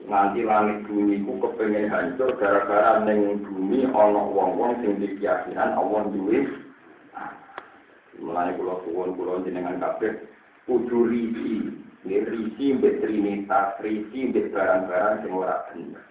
[0.02, 6.42] nganti langit bumi ku kepengen hancur gara-gara neng bumi ana wong-wong sing dikeyakinan Allah duwe
[8.22, 10.26] kula suwun kula jenengan kabeh
[10.66, 11.70] kudu risi
[12.06, 16.02] risi mbek trinitas risi mbek barang-barang sing ora bener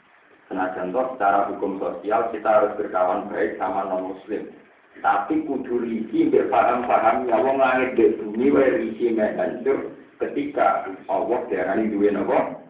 [0.51, 4.51] Senajan toh secara hukum sosial kita harus berkawan baik sama non muslim.
[4.99, 12.11] Tapi kudu risi paham-paham ya wong langit bumi wae risi hancur ketika Allah diarani duwe
[12.11, 12.60] napa?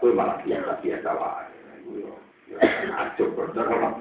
[0.00, 1.46] Kuwi malah biasa-biasa wae.
[2.94, 3.94] Acuk berdoa.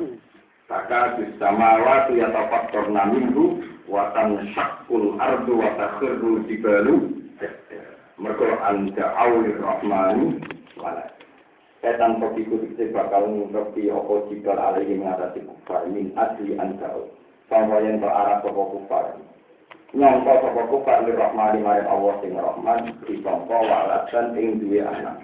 [0.74, 7.14] Maka bisamawati ya tafakkur minggu watan syakul ardu wa takhirru jibalu
[8.18, 10.42] mergo anta aulir rahmani
[10.80, 11.14] walad
[11.84, 15.86] setan kopiku dikse bakal ngerti apa jikal alaihi mengatasi kufar.
[15.92, 17.12] Min asli ansau
[17.52, 19.06] sama yang berarah sopa kufar.
[19.94, 25.22] Nyongko sopa kufar li rahmani marim Allah sing rahman disongko walatan ing duwe anak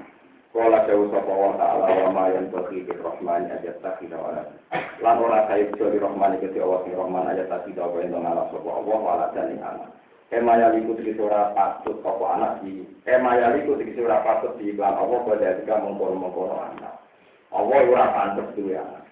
[0.50, 4.58] Kala jauh sopa wa ta'ala wa ma yang bagi di rahmani ajat takhida walatan
[4.97, 8.70] lan ora kaya di rahmani keti Allah sing rahman ajat takhida wa yang ngalah sopa
[8.82, 9.89] Allah walatan ing anak
[10.30, 14.93] Emaya liku tegese ora patut apa anak di Emaya liku tegese ora patut di iklan
[14.93, 17.02] Allah pada ketika mengkono-mengkono anak.
[17.50, 19.10] Allah ora pantes duwe anak.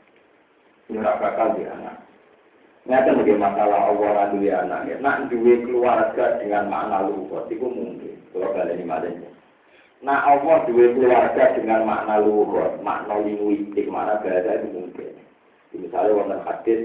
[0.93, 2.05] Ora bakal di anak.
[2.85, 4.93] Nyata sebagai masalah Allah ora duwe anak.
[5.01, 8.13] Nak duwe keluarga dengan makna luhur itu mungkin.
[8.29, 9.36] Kalau kalian ini
[10.05, 15.13] Nah Allah duwe keluarga dengan makna luhur, makna linguistik, makna bahasa itu mungkin.
[15.73, 16.79] Misalnya wonten hadis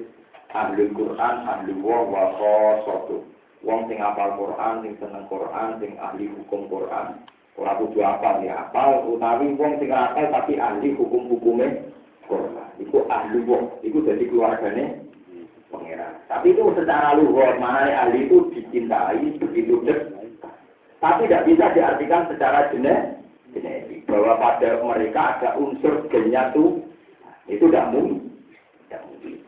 [0.52, 3.24] ahli Quran, ahli wa wa khosotu
[3.60, 7.20] wong sing apal Quran, sing seneng Quran, sing ahli hukum Quran.
[7.60, 11.92] Ora kudu apal ya apal, utawi wong sing apal tapi ahli hukum-hukume
[12.24, 12.68] Quran.
[12.80, 15.04] Iku ahli wong, iku jadi keluargane
[15.68, 16.16] pangeran.
[16.32, 20.21] Tapi itu secara luhur, mana ahli itu dicintai begitu dekat.
[21.02, 26.78] Tapi tidak bisa diartikan secara genetik bahwa pada mereka ada unsur gennya tuh
[27.50, 28.30] itu tidak mungkin.
[28.86, 29.42] Tidak mungkin.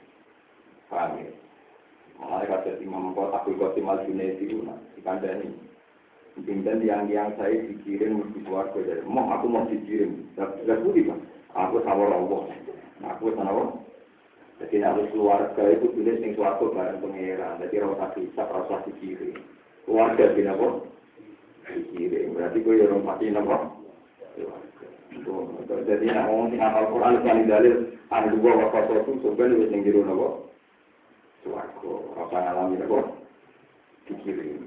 [0.90, 1.30] Paham ya?
[2.18, 3.38] Mengenai kata Imam Kota
[3.78, 4.66] Mal Junedi itu,
[4.98, 5.50] dikandani.
[6.34, 10.26] Pimpin yang-yang saya dikirim ke keluarga dari mau aku mau dikirim.
[10.34, 11.22] Gak budi bang.
[11.55, 12.50] Aku sawar Allah.
[13.14, 13.78] Aku sawar.
[14.59, 17.62] Jadi harus keluarga itu pilih sing suatu bareng pengeran.
[17.62, 19.38] Jadi rasa bisa rasa dikirim.
[19.86, 20.68] Keluarga tidak apa?
[21.64, 22.36] Dikirim.
[22.36, 23.56] Berarti gue ya orang pasti apa?
[25.84, 27.74] Jadi nak ngomong sing apal Quran kan dalil
[28.10, 30.28] ahli dua waktu itu sebenarnya wis ning jero napa?
[31.44, 31.92] Suwarga.
[32.18, 32.98] Apa ngalami napa?
[34.10, 34.64] Dikirim.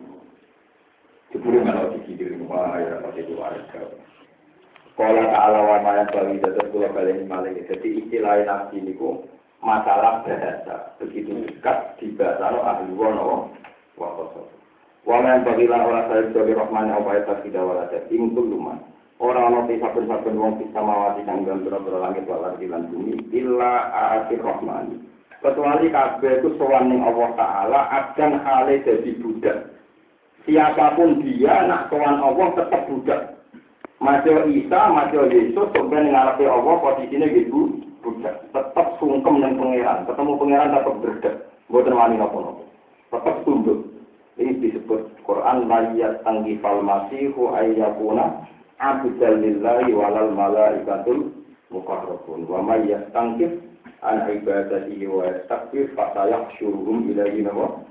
[1.36, 3.82] Sepuluh kalau dikirim wah ya pasti keluarga.
[4.98, 7.62] Kalau ta'ala wa ma'an bawi datar kula balik maling.
[7.70, 9.30] Jadi istilah nafsi niku
[9.62, 10.98] masalah bahasa.
[10.98, 13.54] Begitu dekat di bahasa ahli wono
[14.00, 14.50] wa koso.
[15.08, 18.00] Wa ma'an bagilah orang saya sebagai rahman apa ya tidak walada.
[18.12, 18.84] Ingkul luman.
[19.18, 24.38] Orang ono saben-saben wong bisa mawati kang dalam langit wal ardi lan bumi illa aati
[24.38, 25.00] rahmani.
[25.42, 29.74] Kecuali kabeh itu sowan ning Allah taala akan hale dadi budak.
[30.46, 33.22] Siapa pun dia nak sowan Allah tetap budak.
[33.98, 37.74] Masih Isa, masih Yesus, sebenarnya ngarepe Allah posisinya gitu
[38.06, 38.46] budak.
[38.54, 40.06] Tetap sungkem dan pangeran.
[40.06, 41.36] Ketemu pangeran tetap berdek.
[41.74, 42.70] Bukan wani nopo-nopo.
[43.10, 43.82] Tetap tunduk.
[44.38, 44.62] Ini
[45.28, 48.48] Quran layat tanggifal masihu ayyakuna
[48.80, 51.36] abdal lillahi walal malaikatul
[51.68, 53.60] mukarrabun wa may yastankif
[54.00, 57.84] an ibadatihi wa yastakbir fa sayahsyuruhum ilaihi nawa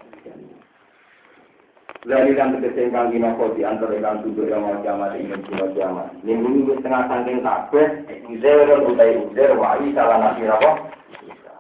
[2.07, 6.07] dari kan tegese ingkang kinapa di antara ingkang tunduk yang mau kiamat ingin dina kiamat.
[6.23, 7.87] Minggu minggu setengah saking kabeh
[8.31, 10.87] uzer utai uzer wa isa lan nabi napa?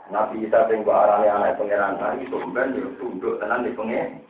[0.06, 4.22] Nabi Isa sing arane anak pangeran tadi sumben yo tunduk tenan di pengen.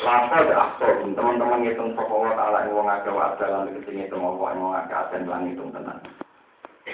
[0.00, 4.56] Lasa aktor, teman-teman ngitung sapa wa taala ing wong akeh wa dalan iki ngitung apa
[4.56, 6.00] wong akeh asen lan ngitung tenan.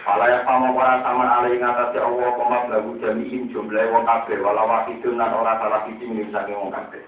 [0.02, 4.66] Kala yang sama para sama alih ngatasi Allah komat lagu jami'in jumlah wong kabeh walau
[4.66, 6.98] wakidun lan ora salah siji misalnya wong kabeh.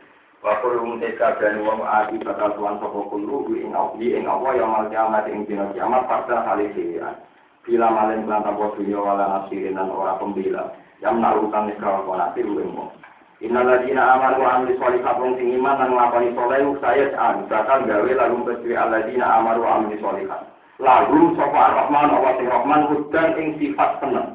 [0.46, 4.86] Wakul muteka dan wong adi bakal tuan sopo kulu ing awdi ing awa yang mal
[4.86, 7.18] kiamat ing dina kiamat pada hal sirian.
[7.66, 10.70] Bila malin kelan tanpa dunia wala nasirin dan ora pembela.
[11.02, 12.94] Yang menaruhkan nikah konati lu ing wong.
[13.40, 17.80] Inna ladina aman wa amli sholihat wong sing iman dan nglakoni saleh saya an bakal
[17.88, 20.42] gawe lalu kecuali aladina aman wa amli sholihat.
[20.80, 24.28] Lalu sapa ar-Rahman Allah sing Rahman hudan ing sifat seneng.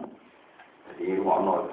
[0.90, 1.70] Jadi wono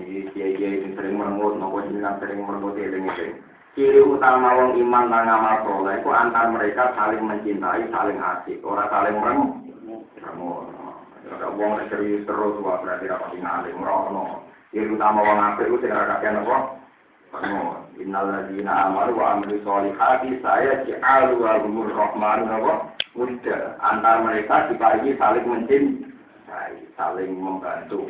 [0.00, 3.36] ini kiai-kiai sing sering merengut, nopo jenengan sering merengut eling-eling
[3.72, 8.88] ciri utama wong iman dan ngamal soleh itu antar mereka saling mencintai, saling asik, orang
[8.92, 9.40] saling merem.
[10.20, 10.68] Kamu,
[11.32, 14.44] ada wong serius terus, wah berarti rapat ngalim, merono.
[14.72, 16.56] Ciri utama wong apik itu sing kakek apa?
[17.32, 17.60] Kamu,
[18.00, 22.88] innal ladzina amaru wa amilu sholihati saya ji'alu wa humur rahman apa?
[23.12, 23.76] Muda.
[23.84, 28.08] Antar mereka diparingi saling mencintai, saling membantu.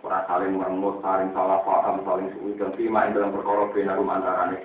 [0.00, 4.64] Orang saling merengut, saling salah paham, saling suwi dan terima dalam perkara bina rumah antaranya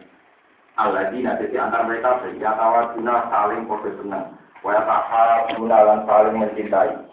[0.74, 3.68] Alladzina jadi antara mereka sehingga tawaduna saling
[4.00, 4.26] senang.
[4.64, 7.13] Wa tahabuna saling mencintai.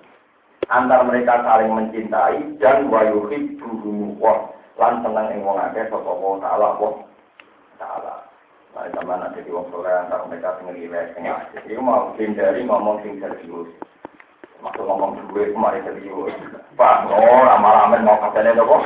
[0.70, 6.38] Antara mereka saling mencintai dan wa yuhibbu wa lan seneng ing wong akeh sapa wa
[6.38, 6.94] taala wa
[7.74, 8.14] taala.
[8.70, 11.66] Nah, zaman ada di wong soleh antara mereka sing rileks sing asik.
[11.74, 13.66] Mau hindari ngomong sing serius.
[14.62, 16.38] Maksud ngomong duwe kemarin serius.
[16.78, 18.76] Pak, oh, amal-amal mau katanya apa?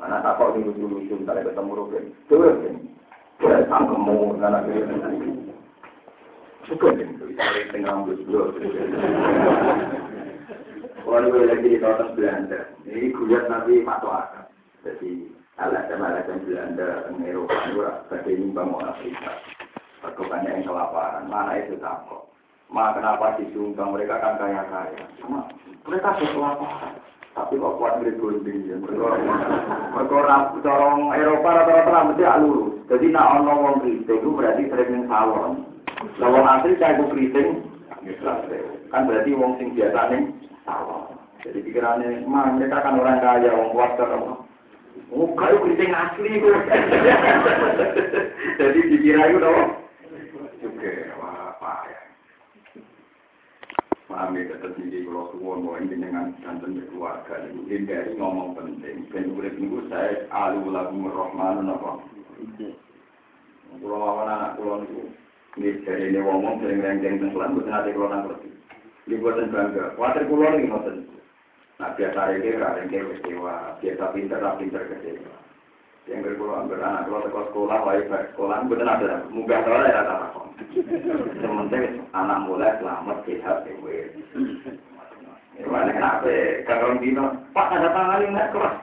[0.00, 2.04] Mana takut lucu-lucu, misalnya ketemu Ruben.
[2.28, 2.56] Tuh,
[3.36, 4.64] Boleh sangkemu, anak
[6.64, 7.06] Suka nih,
[7.70, 8.18] tengah rambut
[11.06, 14.50] Kalau gue lagi di kawasan Belanda, ini kuliah nanti masuk akal.
[14.82, 17.78] Jadi alasan-alasan Belanda, Eropa, itu
[18.10, 19.30] sebagai nyumbang orang Afrika.
[20.02, 22.26] Perkembangan yang kelaparan, mana itu takut.
[22.74, 25.06] Ma kenapa disumbang mereka kan kaya-kaya.
[25.22, 25.46] Cuma
[25.86, 26.98] mereka kelaparan.
[27.38, 28.74] Tapi kok kuat dari golden ya.
[28.74, 32.82] Mereka orang Eropa rata-rata mesti alur.
[32.90, 35.70] Jadi nak ono wong kriting itu berarti sering salon.
[36.18, 37.62] Lah wong asli cah iku kriting
[38.90, 40.34] kan berarti wong sing biasa salon.
[41.46, 44.34] Jadi pikirannya, mah mereka kan orang kaya, wong kuat kan apa?
[45.14, 46.48] Oh, kayu kriting asli itu.
[48.58, 49.78] Jadi dikira itu dong.
[50.66, 50.92] Oke,
[51.22, 52.00] wah, apa ya?
[54.06, 57.42] Paham ya, tetap jadi kalau suwon bahwa ini dengan jantan berkeluarga.
[57.66, 59.10] Hindari ngomong penting.
[59.10, 61.90] Dan urip minggu saya alu lagu merahmanu apa.
[63.76, 65.10] Kulo lawan anak kulo itu.
[65.58, 67.58] Ini dari ini ngomong sering renggang tenggelam.
[67.58, 68.55] Bukan nanti kulo nang ngerti.
[69.06, 69.94] Ini buatan bangga.
[69.94, 71.06] Kuatir kulo ini ngoten.
[71.78, 73.78] Nah biasa ini renggang kecewa.
[73.78, 75.34] Biasa pinter, pinter kecewa.
[76.06, 80.40] Yang berkulo beranak kalau sekolah sekolah, wajib sekolah, betul ada munggah soalnya ya tak apa.
[81.42, 83.74] Sementing anak mulai selamat sehat ya.
[85.58, 86.62] Gimana kenapa?
[86.62, 88.76] Kalau dino, Pak ada tangan ini nggak keras.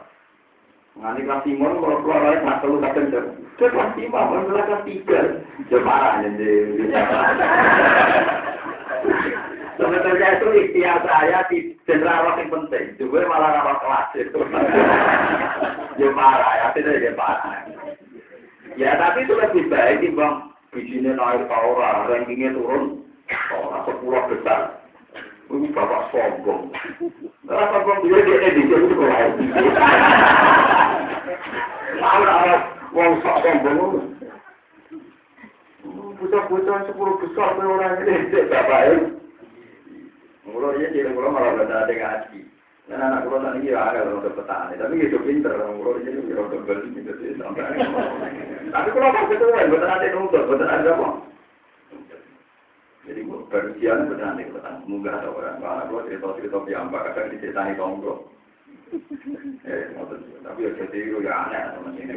[0.99, 3.25] Nganti kelas timur, kalau keluar lagi kelas telu kadang jam.
[3.55, 5.19] Ke kelas lima, baru kelas tiga.
[5.71, 5.87] Jam
[6.27, 6.51] jadi.
[9.73, 12.93] Sebenarnya itu ikhtiar saya di jenderal yang penting.
[13.01, 14.39] Juga malah rawat kelas itu.
[15.97, 17.65] Dia marah, ya tidak dia parah.
[18.77, 20.35] Ya tapi itu lebih baik bang.
[20.73, 23.05] Bijinya naik orang, rankingnya turun.
[23.53, 24.81] Orang sepuluh besar.
[25.49, 26.73] Ini bapak sombong.
[27.45, 29.31] Kalau sombong dia di sini itu lain.
[32.01, 32.61] Orang
[32.93, 33.81] wong sombong.
[36.13, 39.21] Bocah-bocah sepuluh besar orang ini bapak.
[40.43, 42.39] Mula dia jadi mula malah belajar ada ngaji.
[42.83, 46.67] Dan anak kulo tadi ya ada orang petani, tapi itu pinter, mula dia juga orang
[46.67, 47.79] beli gitu sih sampai.
[48.75, 51.09] Tapi kalau pas itu kan, betul ada nuntut, betul ada apa?
[53.07, 55.63] Jadi baru siang betul nanti petani, munggah ada orang.
[55.63, 58.13] Anak kulo cerita cerita biamba, kadang diceritani tonggo.
[59.63, 59.89] Eh,
[60.43, 62.13] tapi ya jadi itu ya aneh teman ini.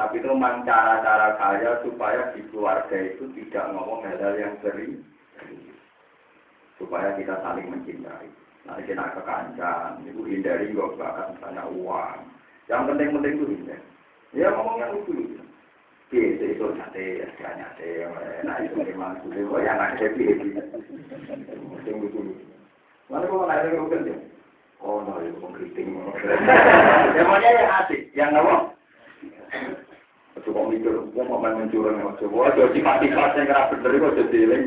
[0.00, 5.04] Tapi itu memang cara-cara saya supaya di keluarga itu tidak ngomong hal-hal yang sering
[6.80, 8.26] supaya kita saling mencintai.
[8.64, 12.18] Nanti kita kekancan, itu hindari nggak bakat misalnya uang.
[12.72, 13.84] Yang penting-penting itu hindari.
[14.32, 15.36] Ya ngomong yang itu.
[16.10, 17.90] Biasa itu nyate, ya nyate,
[18.42, 20.58] nah itu memang itu, oh yang nak happy happy.
[21.62, 22.20] Mungkin itu.
[23.06, 24.18] Mana kalau naik lagi bukan dia?
[24.82, 25.92] Oh, no, itu mengkriting.
[27.14, 28.74] Emangnya yang asik, yang apa?
[30.40, 34.64] Coba mikir, gua mau main mencurang, coba, jadi sifat-sifat yang kerap bener, kok jadi eling.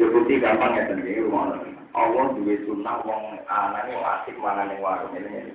[0.00, 1.60] Ya bukti gampang ya sendiri rumah
[1.92, 5.52] Allah juga sunnah wong anak itu asik mangan yang warung ini.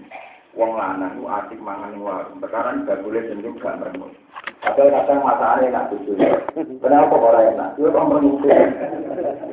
[0.54, 2.38] Wong lanang itu asik mangan yang warung.
[2.38, 4.14] Sekarang gak boleh sentuh gak merenung.
[4.62, 6.14] Padahal kadang masalahnya enak tujuh.
[6.78, 7.70] Kenapa orang enak?
[7.74, 8.38] Dia orang merenung.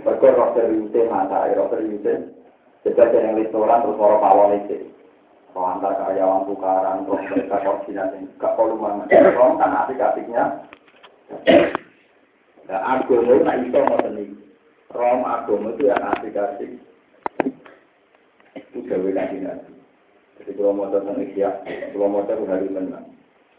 [0.05, 2.15] Berkor roh seriuse mata, roh seriuse.
[2.85, 4.77] Jadi yang restoran terus orang pawon itu.
[5.57, 9.09] Kalau antar karyawan tukaran, terus mereka koordinasi, gak mana.
[9.09, 10.45] Kalau kan asik-asiknya.
[12.65, 14.44] Nah, agama itu nak iso ngoten iki.
[14.95, 16.71] Rom agama itu yang asik-asik.
[18.55, 19.75] Itu gawe kanjeng Nabi.
[20.39, 21.51] Jadi kalau mau tentang Isya,
[21.91, 23.07] kalau mau tentang hari menang.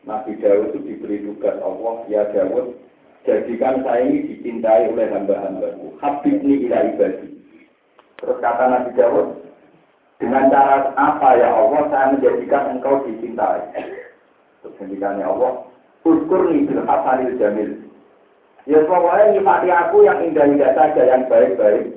[0.07, 2.79] Nabi Dawud itu diberi tugas Allah, ya Dawud,
[3.27, 5.99] jadikan saya ini dicintai oleh hamba-hambaku.
[5.99, 7.27] Habib ini ila ibadi.
[8.23, 9.27] Terus kata Nabi Dawud,
[10.23, 13.75] dengan cara apa ya Allah saya menjadikan engkau dicintai.
[14.63, 15.67] Terus Allah,
[16.05, 16.86] Uskur nih bil
[17.41, 17.84] jamil.
[18.66, 21.93] Ya pokoknya nyifati aku yang indah-indah saja, yang baik-baik.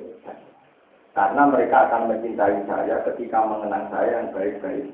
[1.17, 4.93] Karena mereka akan mencintai saya ketika mengenang saya yang baik-baik.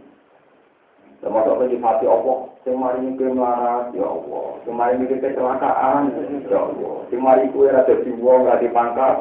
[1.19, 4.47] Termasuk menyifati Allah, sing mari mikir melarat, ya Allah.
[4.63, 6.15] Sing mari mikir kecelakaan,
[6.47, 6.95] ya Allah.
[7.11, 9.15] Sing mari kue rada diwong, rada dipangkat.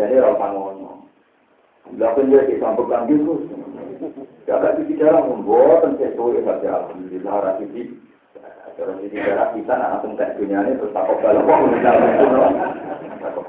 [0.00, 0.92] Jadi orang pangono.
[1.92, 3.34] Bila pun dia disampaikan gitu.
[4.48, 6.88] Ya gak di dalam membuat, tentu saja.
[6.88, 8.07] Alhamdulillah, rasidi.
[8.78, 11.58] Terus di daerah kita langsung kayak dunia ini terus takut balap kok
[13.26, 13.46] takut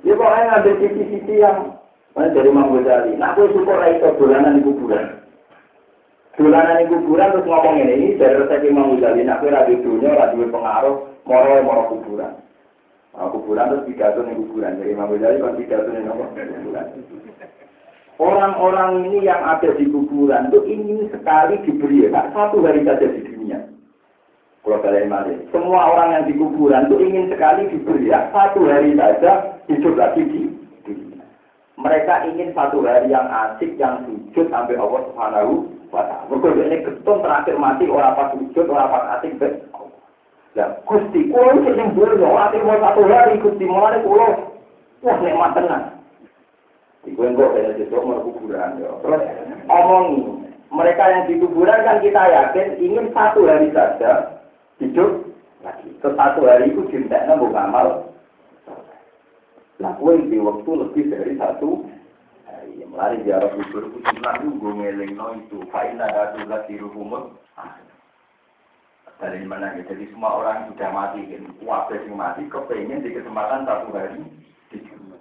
[0.00, 1.76] Ya pokoknya ngambil sisi-sisi yang
[2.16, 3.12] mana dari Imam Ghazali.
[3.20, 5.20] Nah aku syukur itu dolanan di kuburan.
[6.40, 9.20] Dolanan di kuburan terus ngomong ini dari resep Imam Ghazali.
[9.20, 10.96] Nah aku radio dunia, radio pengaruh,
[11.28, 12.32] moro moro kuburan.
[13.12, 14.80] Nah, kuburan terus pidato di kuburan.
[14.80, 16.86] Jadi Imam Ghazali kan pidato di kuburan.
[18.16, 23.22] Orang-orang ini yang ada di kuburan itu ingin sekali diberi ya, satu hari saja di
[23.22, 23.77] dunia.
[24.66, 25.32] Kalau kalian mati.
[25.54, 30.22] Semua orang yang di kuburan itu ingin sekali diberi ya, satu hari saja hidup lagi
[30.28, 30.50] di
[30.84, 31.24] dunia.
[31.78, 35.52] Mereka ingin satu hari yang asik, yang sujud sampai Allah Subhanahu
[35.94, 36.28] wa taala.
[36.28, 39.48] Mergo ini ketun terakhir mati orang pas sujud, orang pas asik be.
[40.56, 44.58] Lah Gusti kulo sing nyembur yo ati mau satu hari Gusti mulane kulo
[45.04, 45.82] wah nikmat tenan.
[47.06, 48.98] Iku engko kaya sesuk mau kuburan yo.
[49.04, 49.22] Terus
[49.70, 50.06] omong
[50.72, 54.37] mereka yang di kuburan kan kita yakin ingin satu hari saja
[54.78, 55.10] hidup
[55.62, 55.90] lagi.
[55.98, 57.88] Ke satu hari itu cinta bukan amal.
[59.78, 61.86] Nah, di waktu lebih dari satu
[62.46, 62.82] hari.
[62.82, 65.62] Melari jarak kubur itu sunnah itu gue ngeling no itu.
[65.70, 67.38] Fa'inna datulah di ruhumut.
[69.18, 69.82] Dari mana ya?
[69.82, 71.42] Jadi semua orang sudah mati kan.
[71.62, 74.22] Wabah yang mati kepengen di kesempatan satu hari
[74.70, 75.18] di dunia.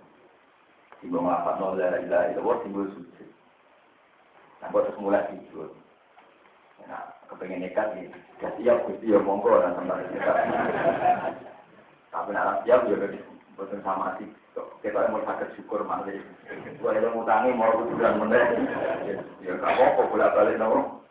[1.02, 3.30] Tiba ngelapat nol la ilaha illallah timbul sujud.
[4.62, 5.74] Nah, buat semula tidur.
[6.86, 8.08] Nah, kepengen nekat nih.
[8.42, 10.34] Gak siap, gusti ya monggo dan sama kita.
[12.12, 12.96] Tapi nak siap ya
[13.58, 14.30] Boten sama sih.
[14.86, 16.22] Kita mau sakit syukur malih.
[16.78, 18.46] Gua itu ngutangi mau kuduran meneh.
[19.42, 21.02] Ya gak apa-apa bolak-balik nopo.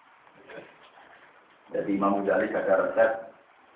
[1.74, 3.26] Jadi Imam Ghazali ada resep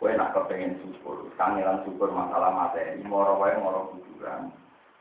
[0.00, 4.48] Kue nak kepengen syukur, kangelan syukur masalah materi, moro wae moro kuburan.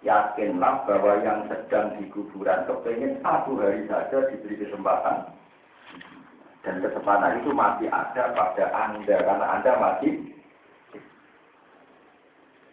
[0.03, 5.31] Yakinlah bahwa yang sedang di kuburan kepengen satu hari saja diberi kesempatan.
[6.59, 10.29] Dan kesempatan itu masih ada pada Anda, karena Anda masih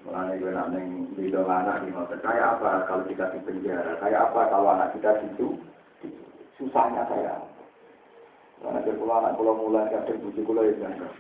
[0.07, 2.15] Mulanya gue nak neng bidol anak di motor.
[2.23, 3.99] Kayak apa kalau kita di penjara?
[3.99, 5.59] Kayak apa kalau anak kita situ?
[6.55, 7.43] Susahnya saya.
[8.63, 11.11] Karena pulang anak pulau mulai kadang bujuk pulau ya jangan.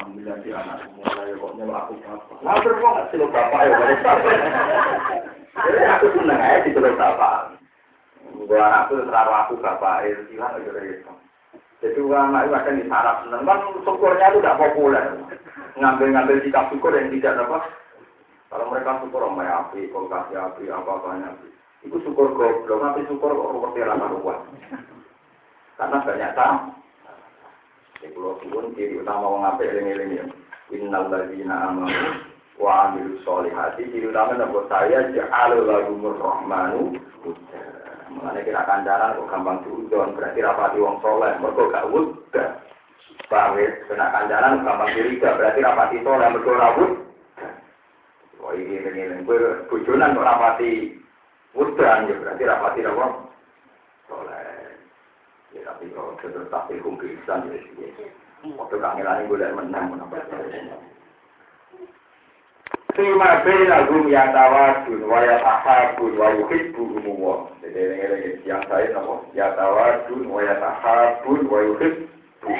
[0.00, 2.38] Alhamdulillah si anak mulai kok nyelok aku bapak.
[2.40, 3.76] Nah terus nggak bapak ya?
[5.52, 7.36] Jadi aku seneng aja di terus bapak.
[8.32, 11.12] Gue anakku terlalu aku bapak itu silang aja gitu.
[11.82, 15.04] Jadi anak itu akan disarap seneng kan syukurnya itu tidak populer.
[15.74, 17.58] Ngambil-ngambil sikap syukur yang tidak apa
[18.52, 21.48] kalau mereka syukur sama api, kasih api, apa banyak api.
[21.88, 24.38] Itu syukur goblok, tapi syukur kok seperti rasa ruwet.
[25.80, 26.52] Karena banyak tak.
[28.04, 30.28] Di pulau turun ciri utama wong apik ya.
[30.68, 32.28] Innal ladzina amanu
[32.60, 33.24] wa amilus
[33.80, 36.92] ciri utama nabo saya ja'alu lahumur rahmanu
[38.10, 41.86] Mengenai kira kandaran kok gampang diudon, berarti rapati wong soleh, mereka gak.
[43.30, 43.70] Paham ya?
[43.86, 46.90] Kena kandaran gampang diriga, berarti rapati soleh, mereka rawut.
[48.42, 49.38] Wah ini ini gue
[49.70, 50.98] bujunan kok rapati
[51.54, 53.06] wudan ya berarti rapati apa?
[54.10, 54.74] Soleh.
[55.54, 58.10] Ya tapi kalau terus tapi kumpisan ya sih.
[58.58, 60.10] Waktu kangelan gue lihat menang menang.
[62.92, 67.48] Sima bina gum ya tawadun wa ya tahabun wa yuhibbu umuwa.
[67.64, 72.52] Jadi ini yang saya nama ya tawadun wa ya tahabun wa yuhibbu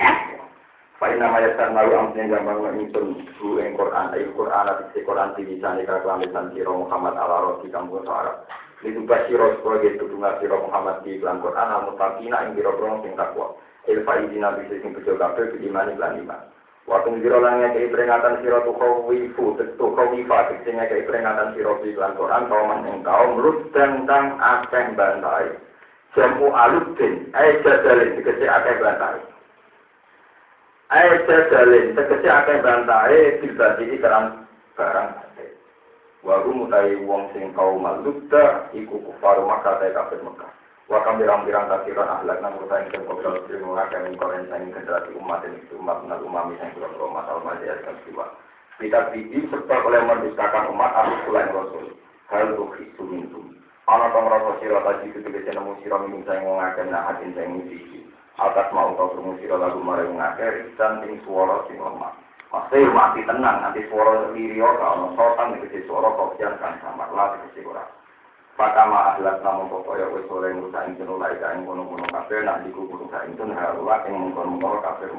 [1.02, 5.34] Pak nama ya tan malu amnya gambar ngintun bu ing Quran ayo Quran ati Quran
[5.34, 8.46] di sana kalau lisan sira Muhammad ala roti kampung Arab.
[8.86, 13.50] Itu basiro sebagai tudungan sira Muhammad di iklan Quran al mutakina ing biro sing takwa.
[13.90, 15.90] Il faidina bisa sing bejo iklan
[16.22, 16.40] iman.
[16.82, 21.94] Waktu jiro langnya kei peringatan sira tu kawifu tu kawifa sing kei peringatan sira di
[21.94, 23.38] iklan Quran kaum ing kaum
[23.70, 25.46] dan tentang akeh bantai.
[26.12, 29.22] Jamu aludin, eh jadalin, dikasih akeh bantai.
[30.92, 34.44] Ayo jadalin, tegesi akeh bantahe dibandingi keran
[34.76, 35.56] barang ate.
[36.20, 40.61] Waru mutai wong sing kau malukda iku kufar maka ta kafir Mekah.
[40.90, 45.14] Wa kam birang-birang kasiran ahlak nang mutai sing kobral sing ngakeh ing koren sing generasi
[45.14, 48.26] umat ini umat nal umami sing kula masalah masyarakat kan siwa.
[48.82, 51.86] Kita bibi serta oleh mendustakan umat aku selain rasul.
[52.32, 53.54] Hal ruhi sumintum.
[53.86, 58.02] Ana kang rasa sira tadi ketika nemu sira minum sing ngakeh nak hati sing musisi.
[58.40, 62.16] atas mau kau sira lagu mare ngake dan ing suara sing lemah.
[62.52, 67.32] Pasti mati tenang nanti suara lirio kalau sotan iki suara kok jan kan samar lah
[67.48, 67.80] iki ora.
[68.61, 72.89] Pakama ahlat namun pokoknya wis oleh musa ing jeneng lae kae ngono-ngono kabeh nak diku
[72.89, 75.13] kudu kae ing harulah ing mungkon-mungkon kabeh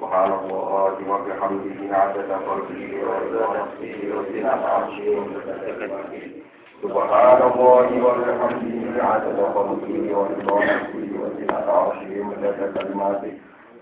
[0.00, 3.20] Subhanallah wa bihamdihi adada qalbihi wa
[3.52, 6.40] nafsihi wa zinata arshihi
[6.80, 13.32] سبحان الله وبحمده عدد خلقه ورضا نفسه وزنة عرشه ومدد كلماته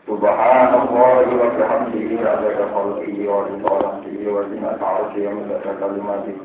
[0.09, 6.37] سبحان الله وبحمده عدد خلقه ورضا نفسه وزنة عرشه ومدد كلماته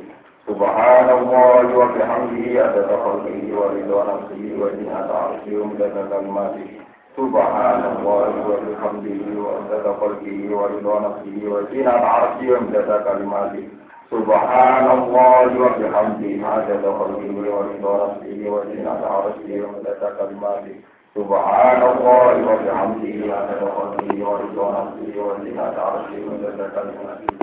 [0.48, 6.68] سبحان الله وبحمده عدد خلقه ورضا نفسه وزنة عرشه ومدد كلماته
[7.16, 13.64] سبحان الله وبحمده وعدد خلقه ورضا نفسه وزنة عرشه ومدد كلماته
[14.10, 20.74] سبحان الله وبحمده عدد خلقه ورضا نفسه وزنة عرشه ومدد كلماته
[21.14, 27.37] سبحان الله وبحمده عدد خلقه ورضا نفسه وزنة عرشه ومدد كلماته